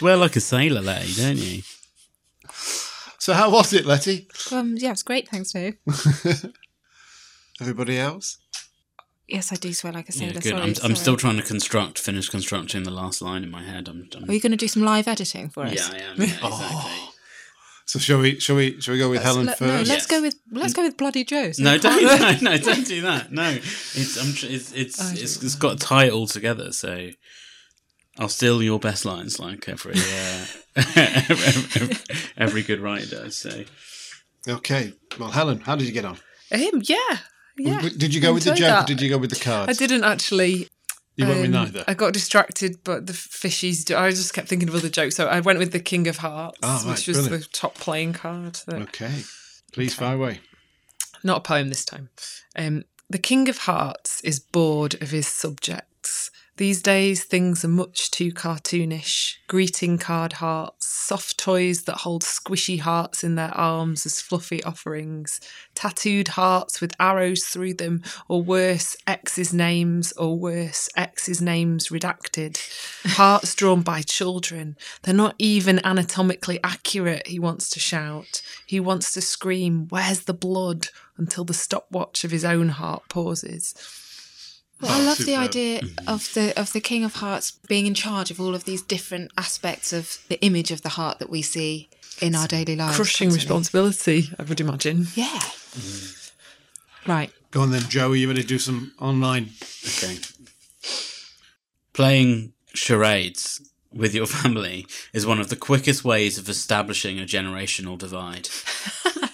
[0.00, 1.62] Swear like a sailor, Letty, don't you?
[3.18, 4.28] So how was it, Letty?
[4.50, 5.28] Um, yeah, it's great.
[5.28, 5.76] Thanks, Dave.
[7.60, 8.38] Everybody else?
[9.28, 10.32] Yes, I do swear like a sailor.
[10.32, 10.44] Yeah, good.
[10.52, 13.88] Sorry, I'm, I'm still trying to construct, finish constructing the last line in my head.
[13.88, 15.74] I'm, I'm Are you going to do some live editing for us?
[15.92, 16.16] yeah, I am.
[16.16, 16.90] Yeah, exactly.
[17.84, 18.40] So shall we?
[18.40, 18.80] Shall we?
[18.80, 19.68] Shall we go with Helen Let- first?
[19.68, 20.06] no, let's Yes.
[20.06, 21.52] go with let's go with bloody Joe.
[21.52, 23.32] So No, we can't- don't, no, no, don't do that.
[23.32, 26.72] No, it's I'm, tr- it's it's, I it's it's got to tie it all together.
[26.72, 27.10] So
[28.20, 30.46] I'll steal your best lines, like every uh,
[30.94, 31.96] every,
[32.36, 33.36] every good writer does.
[33.36, 33.64] So
[34.48, 34.92] Okay.
[35.18, 36.18] Well, Helen, how did you get on?
[36.50, 37.18] him, yeah,
[37.56, 37.80] yeah.
[37.96, 38.84] Did you go with the Enjoyed joke?
[38.84, 39.70] Or did you go with the cards?
[39.70, 40.68] I didn't actually.
[41.16, 41.84] You went with um, neither.
[41.86, 43.84] I got distracted, but the fishies.
[43.84, 46.18] do- I just kept thinking of other jokes, so I went with the King of
[46.18, 47.42] Hearts, Oh, right, which was brilliant.
[47.44, 48.54] the top playing card.
[48.66, 49.22] that- Okay.
[49.72, 50.40] Please fire away.
[51.22, 52.08] not a poem this time.
[52.56, 55.86] Um, the King of Hearts is bored of his subjects.
[56.60, 59.36] These days, things are much too cartoonish.
[59.48, 65.40] Greeting card hearts, soft toys that hold squishy hearts in their arms as fluffy offerings,
[65.74, 72.58] tattooed hearts with arrows through them, or worse, X's names, or worse, X's names redacted.
[73.06, 74.76] Hearts drawn by children.
[75.00, 78.42] They're not even anatomically accurate, he wants to shout.
[78.66, 80.88] He wants to scream, Where's the blood?
[81.16, 83.74] until the stopwatch of his own heart pauses.
[84.80, 86.08] Well, I love the idea mm-hmm.
[86.08, 89.30] of the of the King of Hearts being in charge of all of these different
[89.36, 92.96] aspects of the image of the heart that we see in our daily lives.
[92.96, 93.56] Crushing constantly.
[93.56, 95.06] responsibility, I would imagine.
[95.14, 95.26] Yeah.
[95.26, 97.10] Mm-hmm.
[97.10, 97.32] Right.
[97.50, 98.10] Go on then, Joe.
[98.12, 99.50] Are you ready to do some online?
[99.84, 100.18] Okay.
[101.92, 103.60] Playing charades
[103.92, 108.48] with your family is one of the quickest ways of establishing a generational divide.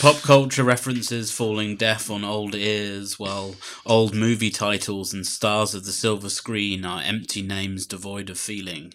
[0.00, 5.84] Pop culture references falling deaf on old ears, while old movie titles and stars of
[5.84, 8.94] the silver screen are empty names devoid of feeling.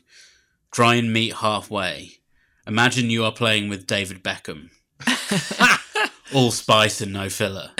[0.72, 2.20] Try and meet halfway.
[2.66, 4.70] Imagine you are playing with David Beckham.
[6.34, 7.72] All spice and no filler.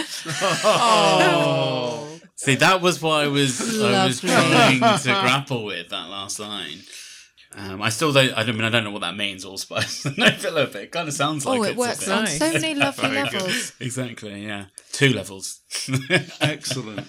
[0.66, 2.20] Oh.
[2.36, 6.80] See, that was what I was I was trying to grapple with that last line.
[7.56, 8.34] Um, I still don't.
[8.34, 9.46] I don't mean I don't know what that means.
[9.46, 12.26] All spice, no filler, but it kind of sounds like oh, it a works on
[12.28, 13.42] so many lovely Very good.
[13.42, 13.74] levels.
[13.80, 14.46] Exactly.
[14.46, 15.60] Yeah, two levels.
[16.42, 17.08] Excellent.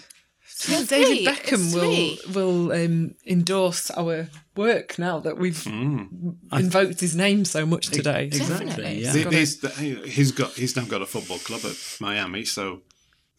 [0.69, 1.27] Yeah, David three.
[1.27, 2.21] Beckham It's will three.
[2.35, 6.37] will um, endorse our work now that we've Mm.
[6.53, 8.27] invoked his name so much today.
[8.27, 8.67] exactly.
[8.67, 9.03] Definitely.
[9.03, 9.13] Yeah.
[9.13, 9.71] The- these- the-
[10.07, 10.53] he's got.
[10.53, 12.45] He's now got a football club at Miami.
[12.45, 12.83] So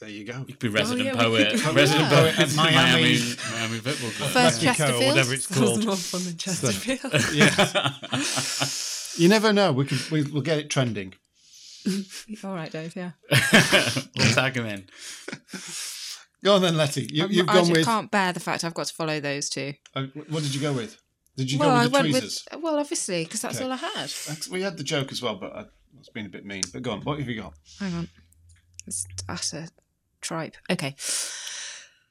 [0.06, 0.38] there you go.
[0.40, 2.20] You could be resident yeah, poet, could- resident Yeah.
[2.22, 4.30] poet at Miami- Miami, Miami Football Club.
[4.30, 5.08] First Mexico, or Chesterfield.
[5.10, 5.86] whatever it's Sounds called.
[5.86, 7.12] more fun than Chesterfield.
[9.18, 9.72] You never know.
[9.72, 9.98] We can.
[10.12, 11.14] We, we'll get it trending.
[12.44, 12.94] All right, Dave.
[12.98, 13.12] Yeah.
[13.32, 14.88] we'll tag him in.
[16.44, 17.08] Go on then, Letty.
[17.10, 17.86] You, you've I gone just with.
[17.86, 19.74] can't bear the fact I've got to follow those two.
[19.96, 21.00] Uh, what did you go with?
[21.38, 22.46] Did you well, go I with the went tweezers?
[22.52, 23.64] with well, obviously, because that's Okay.
[23.66, 24.12] all I had.
[24.52, 25.64] We had the joke as well, but I
[25.98, 26.64] was being a bit mean.
[26.74, 27.00] But go on.
[27.02, 27.54] What have you got?
[27.80, 28.10] Hang on.
[28.86, 29.68] It's utter
[30.26, 30.58] tripe.
[30.70, 30.96] Okay.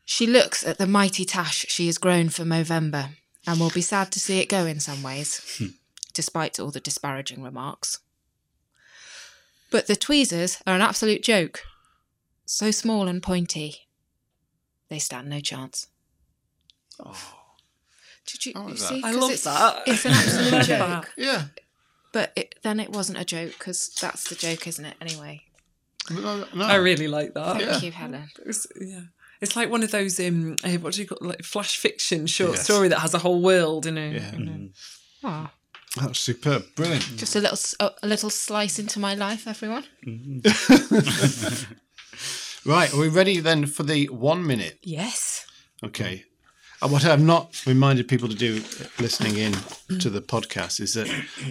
[0.07, 3.11] She looks at the mighty tash she has grown for Movember
[3.47, 5.61] and will be sad to see it go in some ways,
[6.13, 7.99] despite all the disparaging remarks.
[9.71, 11.63] But the tweezers are an absolute joke.
[12.47, 13.89] So small and pointy.
[14.89, 15.89] They stand no chance.
[17.05, 17.41] Oh.
[18.27, 18.81] Did you, I like you that.
[18.89, 18.99] see?
[19.03, 19.83] I 'Cause love it's, that.
[19.87, 21.13] It's an absolute joke.
[21.17, 21.45] Yeah.
[22.13, 24.97] But it, then it wasn't a joke because that's the joke, isn't it?
[25.01, 25.44] Anyway.
[26.11, 26.65] No, no.
[26.65, 27.57] I really like that.
[27.57, 27.79] Thank Yeah.
[27.81, 28.29] you, Helen.
[28.47, 29.01] It's, yeah.
[29.41, 32.53] It's like one of those um, uh, what do you call like flash fiction short
[32.53, 32.65] Yes.
[32.65, 34.15] story that has a whole world in it.
[34.23, 34.37] Yeah.
[34.37, 34.69] you know.
[35.25, 35.51] Oh,
[35.97, 36.65] That was superb.
[36.77, 37.05] Brilliant.
[37.17, 39.85] just a little s- a, a little slice into my life, everyone.
[42.67, 42.93] Right.
[42.95, 44.79] Are we ready then for the one minute?
[44.83, 45.45] Yes.
[45.83, 46.25] Okay.
[46.81, 48.63] Uh, What I've not reminded people to do
[48.99, 49.53] listening in
[49.99, 51.09] to the podcast is that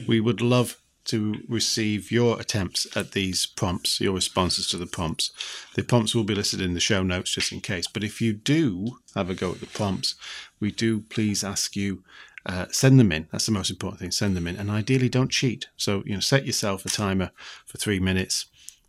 [0.07, 5.31] we would love to receive your attempts at these prompts, your responses to the prompts.
[5.75, 7.87] The prompts will be listed in the show notes just in case.
[7.87, 10.15] But if you do have a go at the prompts,
[10.59, 12.03] we do please ask you
[12.45, 13.27] uh, send them in.
[13.31, 14.11] That's the most important thing.
[14.11, 15.67] Send them in, and ideally don't cheat.
[15.77, 17.31] So you know, set yourself a timer
[17.65, 18.47] for three minutes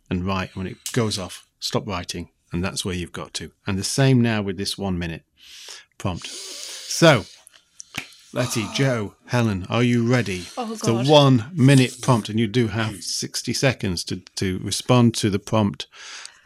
[0.09, 0.55] and write.
[0.55, 3.51] When it goes off, stop writing, and that's where you've got to.
[3.65, 5.23] And the same now with this one minute
[5.97, 6.27] prompt.
[6.27, 7.25] So,
[8.35, 10.47] Letty, Joe, Helen, are you ready?
[10.57, 15.29] Oh, the one minute prompt, and you do have 60 seconds to, to respond to
[15.29, 15.87] the prompt.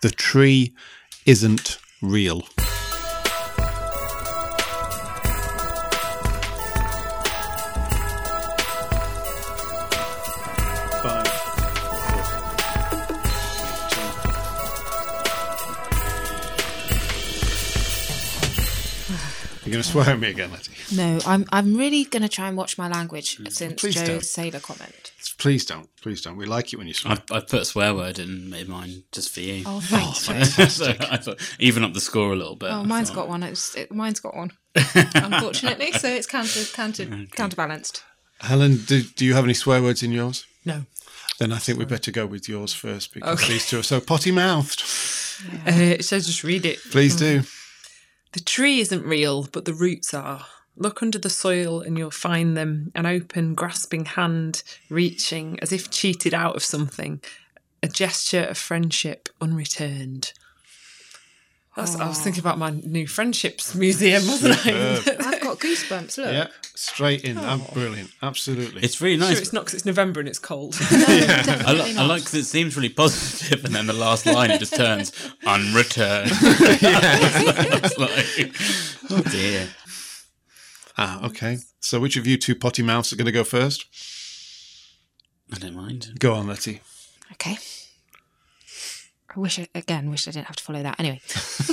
[0.03, 0.75] The tree
[1.25, 2.43] isn't real.
[19.65, 20.71] You're going to swear at me again, Letty.
[20.95, 24.23] No, I'm I'm really going to try and watch my language since Please Joe's don't.
[24.25, 25.11] sailor comment.
[25.37, 25.89] Please don't.
[26.01, 26.37] Please don't.
[26.37, 27.13] We like it when you swear.
[27.13, 29.63] I've, I've put a swear word in, in mine just for you.
[29.65, 30.73] Oh, thanks.
[30.73, 32.71] so I thought even up the score a little bit.
[32.71, 33.15] Oh, I mine's thought.
[33.15, 33.43] got one.
[33.43, 34.51] It's, it, mine's got one,
[35.15, 35.91] unfortunately.
[35.93, 38.03] So it's counter, counter, counterbalanced.
[38.41, 40.45] Helen, do, do you have any swear words in yours?
[40.65, 40.83] No.
[41.37, 43.53] Then I think we better go with yours first because Okay.
[43.53, 44.83] these two are so potty mouthed.
[45.65, 46.79] Uh, it says just read it.
[46.91, 47.43] Please do.
[48.33, 50.45] The tree isn't real, but the roots are.
[50.75, 55.89] Look under the soil and you'll find them an open, grasping hand reaching as if
[55.89, 57.21] cheated out of something,
[57.81, 60.33] a gesture of friendship unreturned.
[61.79, 64.95] That's, I was thinking about my new friendships museum, wasn't I?
[64.95, 65.15] Superb.
[65.25, 66.17] I've got goosebumps.
[66.17, 66.31] Look.
[66.33, 67.37] Yeah, straight in.
[67.37, 68.11] Ab- Brilliant.
[68.21, 68.81] Absolutely.
[68.83, 69.39] It's really Sure, nice.
[69.39, 70.75] it's not because it's November and it's cold.
[70.81, 72.07] I, li- Definitely I not.
[72.07, 75.11] like 'cause it seems really positive, and then the last line it just turns
[75.45, 76.31] unreturned.
[77.81, 78.53] It's like,
[79.11, 79.69] oh dear.
[80.97, 81.57] ah, okay.
[81.79, 83.85] So which of you two potty mouths are going to go first?
[85.53, 86.09] I don't mind.
[86.19, 86.81] Go on, Letty.
[87.33, 87.57] Okay.
[89.35, 90.99] I wish I, again, wish I didn't have to follow that.
[90.99, 91.21] Anyway,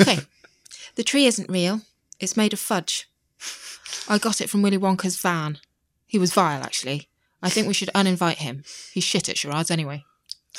[0.01, 0.19] okay.
[0.97, 1.81] the tree isn't real.
[2.21, 3.09] It's made of fudge.
[4.09, 5.59] I got it from Willy Wonka's van.
[6.07, 7.09] He was vile, actually.
[7.43, 8.65] I think we should uninvite him.
[8.93, 10.05] He's shit at charades anyway.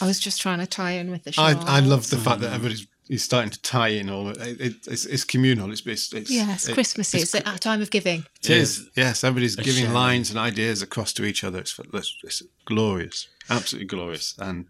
[0.00, 1.54] I was just trying to tie in with the I.
[1.76, 4.28] I love the fact that everybody's you're starting to tie in all.
[4.30, 5.70] It, it, it's, it's communal.
[5.70, 7.18] It's, it's, it's Yes, it- Christmassy.
[7.18, 8.24] It's, a time of giving.
[8.42, 8.88] It is.
[8.96, 9.94] Yes, everybody's A giving sharing.
[9.94, 11.58] lines and ideas across to each other.
[11.58, 14.34] It's, it's, it's glorious, absolutely glorious.
[14.38, 14.66] And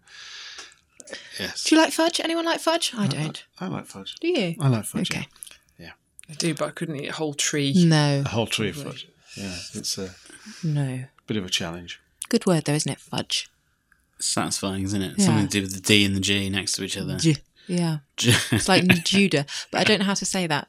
[1.39, 2.19] yes, Do you like fudge?
[2.19, 2.93] Anyone like fudge?
[2.97, 3.43] I don't.
[3.59, 4.15] I like fudge.
[4.21, 4.55] Do you?
[4.59, 5.11] I like fudge.
[5.11, 5.27] Okay.
[5.77, 5.91] Yeah.
[6.29, 7.73] I do, but I couldn't eat a whole tree.
[7.85, 9.07] No, A whole tree of fudge.
[9.35, 10.11] Yeah, it's a
[10.63, 11.05] no.
[11.27, 11.99] bit of a challenge.
[12.29, 12.99] Good word though, isn't it?
[12.99, 13.49] Fudge.
[14.19, 15.15] Satisfying, isn't it?
[15.17, 15.25] Yeah.
[15.25, 17.17] Something to do with the D and the G next to each other.
[17.67, 17.97] Yeah.
[18.51, 20.67] It's like Judah, but I don't know how to say that.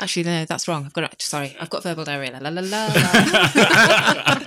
[0.00, 0.84] Actually, no, that's wrong.
[0.86, 1.20] I've got it.
[1.22, 2.32] Sorry, I've got verbal diarrhea.
[2.32, 4.38] La la la la.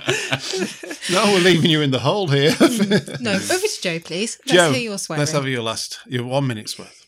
[1.12, 2.50] No, we're leaving you in the hole here.
[2.66, 4.38] Mm, no, over to Joe, please.
[4.46, 5.20] Let's Joe, hear your swearing.
[5.20, 7.06] let's have your last, your one minute's worth.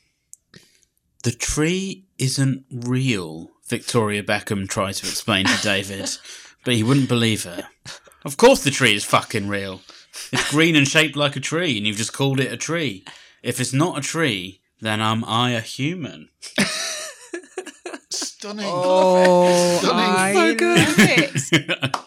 [1.25, 3.51] the tree isn't real.
[3.69, 6.09] Victoria Beckham tried to explain to David,
[6.65, 7.65] but he wouldn't believe her.
[8.25, 9.83] Of course, the tree is fucking real.
[10.33, 13.05] It's green and shaped like a tree, and you've just called it a tree.
[13.43, 16.29] If it's not a tree, then am I a human?
[18.11, 18.65] Stunning.
[18.69, 19.97] oh, Stunning.
[19.97, 20.79] I So good.
[20.89, 21.97] love it.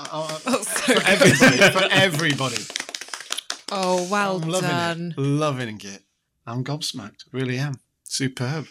[0.00, 1.72] uh, oh, That's so for everybody.
[1.72, 2.56] for everybody.
[3.72, 5.14] Oh, well I'm loving done.
[5.18, 5.20] it.
[5.20, 6.02] Loving it.
[6.46, 7.24] I'm gobsmacked.
[7.32, 7.80] Really am.
[8.04, 8.66] Superb.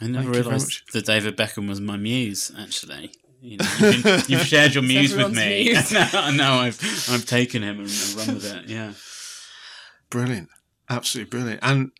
[0.00, 2.50] I never Thank realised that David Beckham was my muse.
[2.58, 5.92] Actually, you know, you've, been, you've shared your muse with me, muse.
[5.94, 8.68] and now I've I've taken him and, and run with it.
[8.68, 8.92] Yeah.
[10.10, 10.48] Brilliant.
[10.88, 11.60] Absolutely brilliant.
[11.62, 11.92] And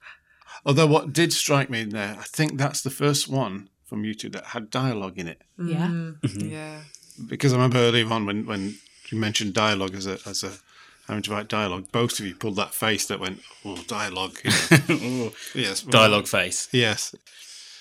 [0.65, 4.33] although what did strike me in there, I think that's the first one from YouTube
[4.33, 5.43] that had dialogue in it.
[5.59, 5.89] Yeah.
[5.89, 6.49] Mm-hmm.
[6.51, 6.81] Yeah.
[7.27, 8.77] Because I remember earlier on when, when
[9.11, 10.53] you mentioned dialogue as a as a
[11.09, 14.39] having to write dialogue, both of you pulled that face that went, Oh, dialogue.
[14.45, 14.95] you know.
[15.27, 15.85] Ooh, yes.
[15.85, 16.69] well, Dialogue face.
[16.73, 17.15] Yes.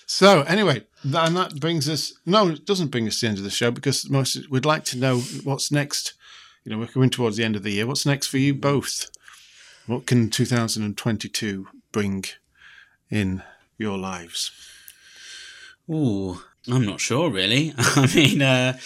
[0.07, 2.13] So anyway, th- and that brings us.
[2.25, 4.84] No, it doesn't bring us to the end of the show because most we'd like
[4.86, 6.15] to know what's next.
[6.65, 7.86] You know, we're coming towards the end of the year.
[7.86, 9.09] What's next for you both?
[9.86, 12.25] What can 2022 bring
[13.10, 13.43] in
[13.78, 14.51] your lives?
[15.89, 17.74] Ooh, I'm not sure really.
[17.78, 18.78] I mean, uh,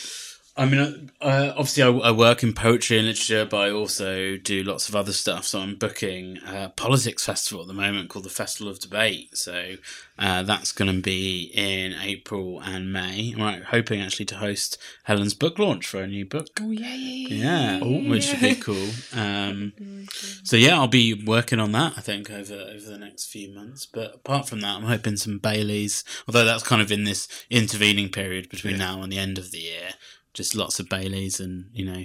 [0.56, 4.64] I mean, uh, obviously, I, I work in poetry and literature, but I also do
[4.64, 5.46] lots of other stuff.
[5.46, 9.36] So I'm booking a politics festival at the moment called the Festival of Debate.
[9.36, 9.78] So
[10.20, 13.34] uh, that's going to be in April and May.
[13.36, 16.50] I'm hoping actually to host Helen's book launch for a new book.
[16.62, 18.90] Oh yeah, yeah, Yeah, which would be cool.
[19.16, 19.74] Um,
[20.44, 21.94] so yeah, I'll be working on that.
[21.98, 23.88] I think over over the next few months.
[23.88, 26.04] But apart from that, I'm hoping some Baileys.
[26.28, 29.60] Although that's kind of in this intervening period between now and the end of the
[29.60, 29.94] year.
[30.34, 32.04] Just lots of Baileys and you know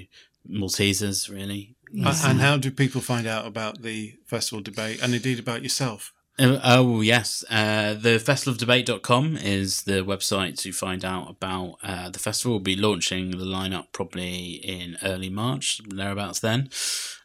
[0.49, 1.77] Maltesers, really.
[2.05, 6.13] A- And how do people find out about the festival debate and indeed about yourself?
[6.41, 12.19] Oh, oh yes, uh, the festivalofdebate.com is the website to find out about uh, the
[12.21, 12.53] festival.
[12.57, 16.71] We'll be launching the lineup probably in early March, thereabouts then,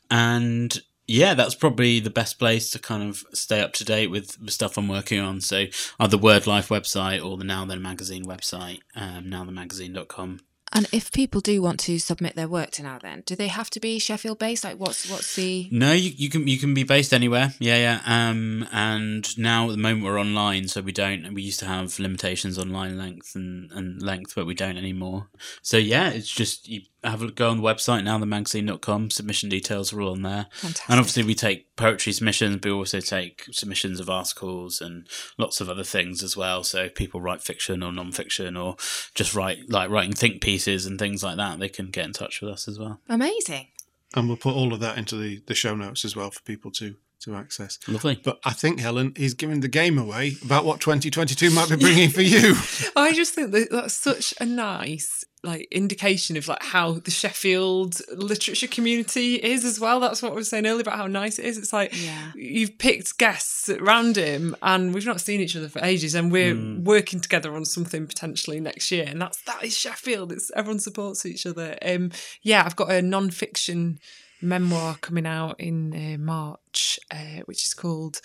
[0.09, 4.37] and yeah, that's probably the best place to kind of stay up to date with
[4.43, 5.41] the stuff I'm working on.
[5.41, 5.65] So
[5.99, 10.39] either Word Life website or the Now Then magazine website, um, nowthenmagazine.com.
[10.75, 13.69] And if people do want to submit their work to now, then do they have
[13.71, 14.63] to be Sheffield based?
[14.63, 15.69] Like, what's what's the?
[15.71, 17.53] No, you, you can you can be based anywhere.
[17.59, 18.01] Yeah, yeah.
[18.05, 21.31] Um, and now at the moment we're online, so we don't.
[21.33, 25.27] We used to have limitations on line length and, and length, but we don't anymore.
[25.61, 29.09] So yeah, it's just you have a go on the website nowthenmagazine.com.
[29.09, 30.47] Submission details are all on there.
[30.51, 30.89] Fantastic.
[30.89, 35.61] And obviously we take poetry submissions, but we also take submissions of articles and lots
[35.61, 36.63] of other things as well.
[36.63, 38.75] So if people write fiction or non-fiction or
[39.15, 42.41] just write like writing think pieces and things like that, they can get in touch
[42.41, 42.99] with us as well.
[43.09, 43.67] Amazing.
[44.15, 46.71] And we'll put all of that into the, the show notes as well for people
[46.71, 47.79] to, to access.
[47.87, 48.19] Lovely.
[48.23, 52.09] But I think, Helen, he's giving the game away about what 2022 might be bringing
[52.09, 52.55] for you.
[52.95, 57.99] I just think that that's such a nice like indication of like how the Sheffield
[58.15, 59.99] literature community is as well.
[59.99, 61.57] That's what I was saying earlier about how nice it is.
[61.57, 62.31] It's like Yeah.
[62.33, 66.55] you've picked guests at random and we've not seen each other for ages and we're
[66.79, 69.05] working together on something potentially next year.
[69.05, 70.31] And that's that is Sheffield.
[70.31, 71.77] It's everyone supports each other.
[71.81, 73.99] Um yeah, I've got a non-fiction
[74.41, 78.19] memoir coming out in uh, March, uh, which is called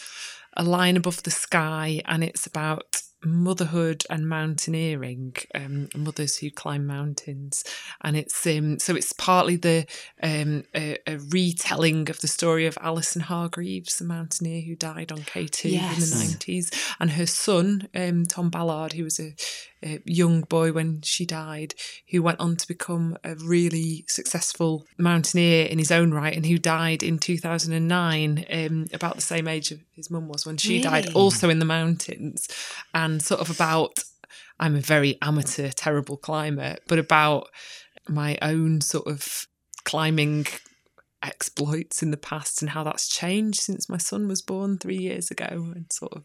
[0.56, 6.86] A Line Above the Sky, and it's about motherhood and mountaineering, um, mothers who climb
[6.86, 7.64] mountains,
[8.02, 9.86] and it's um, so it's partly the
[10.22, 15.22] um, a, a retelling of the story of Alison Hargreaves, the mountaineer who died on
[15.22, 19.34] K two in the nineties, and her son um, Tom Ballard, who was a,
[19.82, 21.74] a young boy when she died,
[22.10, 26.58] who went on to become a really successful mountaineer in his own right, and who
[26.58, 31.48] died in 2009, um, about the same age his mum was when she died, also
[31.48, 32.48] in the mountains,
[32.94, 34.04] and sort of about.
[34.60, 37.48] I'm a very amateur, terrible climber, but about
[38.08, 39.46] my own sort of
[39.84, 40.46] climbing
[41.22, 45.30] exploits in the past and how that's changed since my son was born three years
[45.30, 46.24] ago, and sort of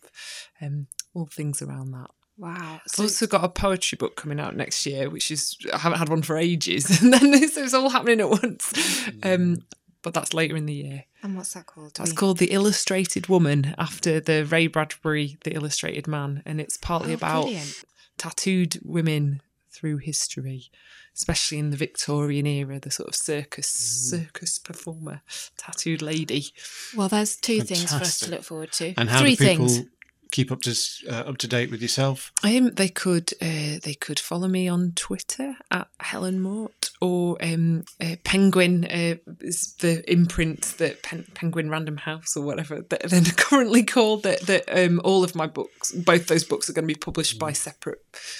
[0.61, 2.09] um, all things around that.
[2.37, 2.81] Wow.
[2.85, 6.09] I've also got a poetry book coming out next year, which is I haven't had
[6.09, 9.07] one for ages, and then it's, it's all happening at once.
[9.21, 9.57] Um,
[10.01, 11.05] but that's later in the year.
[11.21, 11.93] and what's that called?
[11.95, 16.75] That's We- called The Illustrated Woman after the Ray Bradbury The Illustrated Man, and it's
[16.77, 17.83] partly Oh, about brilliant.
[18.17, 20.69] tattooed women through history,
[21.15, 25.21] especially in the Victorian era, the sort of circus circus performer,
[25.57, 26.47] tattooed lady.
[26.95, 28.93] Well, there's two things for us to look forward to.
[28.97, 29.87] And how Three do people things.
[30.33, 30.75] Keep up to
[31.07, 32.33] uh, up to date with yourself?
[32.43, 37.85] Um, they could uh, they could follow me on Twitter at Helen Mort or um,
[38.01, 43.21] uh, Penguin uh, is the imprint that Pen- Penguin Random House or whatever that they're
[43.37, 44.23] currently called.
[44.23, 47.39] That that um, all of my books, both those books, are going to be published
[47.39, 47.99] by separate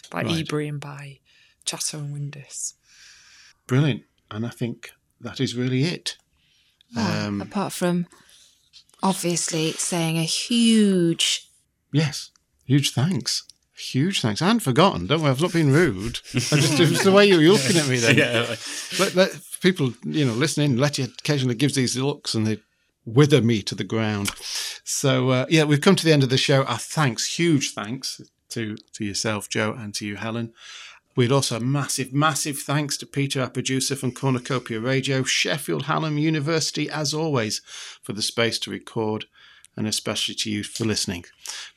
[0.09, 0.39] by Right.
[0.39, 1.19] Ebury and by
[1.63, 2.73] Chatto and Windus.
[3.67, 4.03] Brilliant.
[4.31, 4.91] And I think
[5.21, 6.17] that is really it.
[6.95, 7.27] Wow.
[7.27, 8.07] Um, Apart from
[9.03, 11.49] obviously saying a huge
[11.93, 12.31] Yes.
[12.65, 13.43] Huge thanks.
[13.75, 14.41] Huge thanks.
[14.41, 15.07] I hadn't forgotten.
[15.07, 16.19] Don't worry, I've not been rude.
[16.33, 18.17] I just it was the way you were looking at me then.
[18.17, 18.55] Yeah.
[18.99, 22.59] Let, let people, you know, listening, let you occasionally gives these looks and they
[23.05, 24.31] wither me to the ground.
[24.83, 26.63] So uh, yeah, we've come to the end of the show.
[26.63, 30.53] Our thanks, huge thanks to to yourself, Joe, and to you, Helen.
[31.15, 36.89] We'd also massive, massive thanks to Peter, our producer from Cornucopia Radio, Sheffield Hallam University,
[36.89, 37.61] as always,
[38.01, 39.25] for the space to record,
[39.75, 41.25] and especially to you for listening.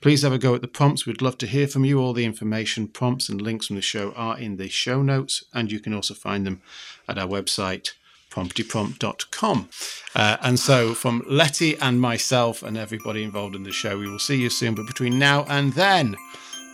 [0.01, 1.07] Please have a go at the prompts.
[1.07, 1.99] We'd love to hear from you.
[1.99, 5.73] All the information, prompts, and links from the show are in the show notes, and
[5.73, 6.61] you can also find them
[7.09, 7.93] at our website,
[8.31, 9.69] promptyprompt.com.
[10.15, 14.19] Uh, and so, from Letty and myself and everybody involved in the show, we will
[14.19, 14.75] see you soon.
[14.75, 16.17] But between now and then,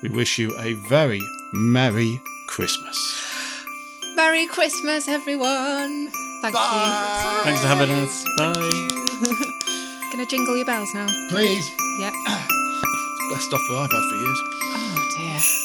[0.02, 1.20] we wish you a very
[1.52, 2.98] Merry Christmas.
[4.16, 6.10] Merry Christmas, everyone.
[6.42, 7.42] Thank you.
[7.44, 8.24] Thanks for having us.
[8.36, 9.48] Bye.
[10.12, 11.06] Gonna jingle your bells now.
[11.30, 11.70] Please.
[11.98, 12.12] Yep.
[13.30, 14.40] Best stuff I've had for years.
[14.74, 15.62] Oh dear.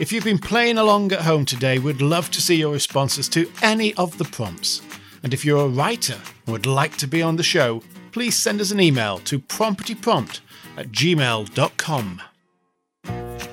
[0.00, 3.52] If you've been playing along at home today, we'd love to see your responses to
[3.60, 4.80] any of the prompts.
[5.22, 7.82] And if you're a writer and would like to be on the show,
[8.12, 10.40] please send us an email to promptyprompt
[10.78, 12.22] at gmail.com.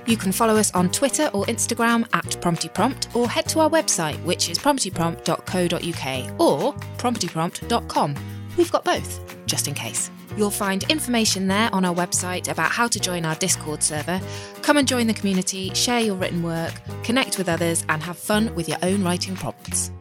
[0.10, 4.20] You can follow us on Twitter or Instagram at PromptyPrompt or head to our website,
[4.24, 8.16] which is promptyprompt.co.uk or promptyprompt.com.
[8.58, 10.10] We've got both, just in case.
[10.36, 14.20] You'll find information there on our website about how to join our Discord server.
[14.64, 18.56] Come and join the community, share your written work, connect with others, and have fun
[18.56, 19.92] with your own writing prompts.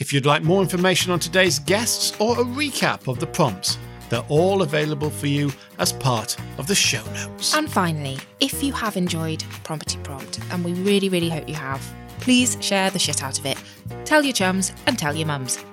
[0.00, 3.78] If you'd like more information on today's guests or a recap of the prompts,
[4.12, 7.54] they're all available for you as part of the show notes.
[7.54, 11.80] And finally, if you have enjoyed Prompty Prompt, and we really, really hope you have,
[12.20, 13.56] please share the shit out of it.
[14.04, 15.64] Tell your chums and tell your mums.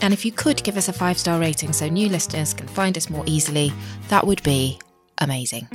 [0.00, 2.96] And if you could give us a five star rating so new listeners can find
[2.96, 3.72] us more easily,
[4.10, 4.78] that would be
[5.18, 5.66] amazing.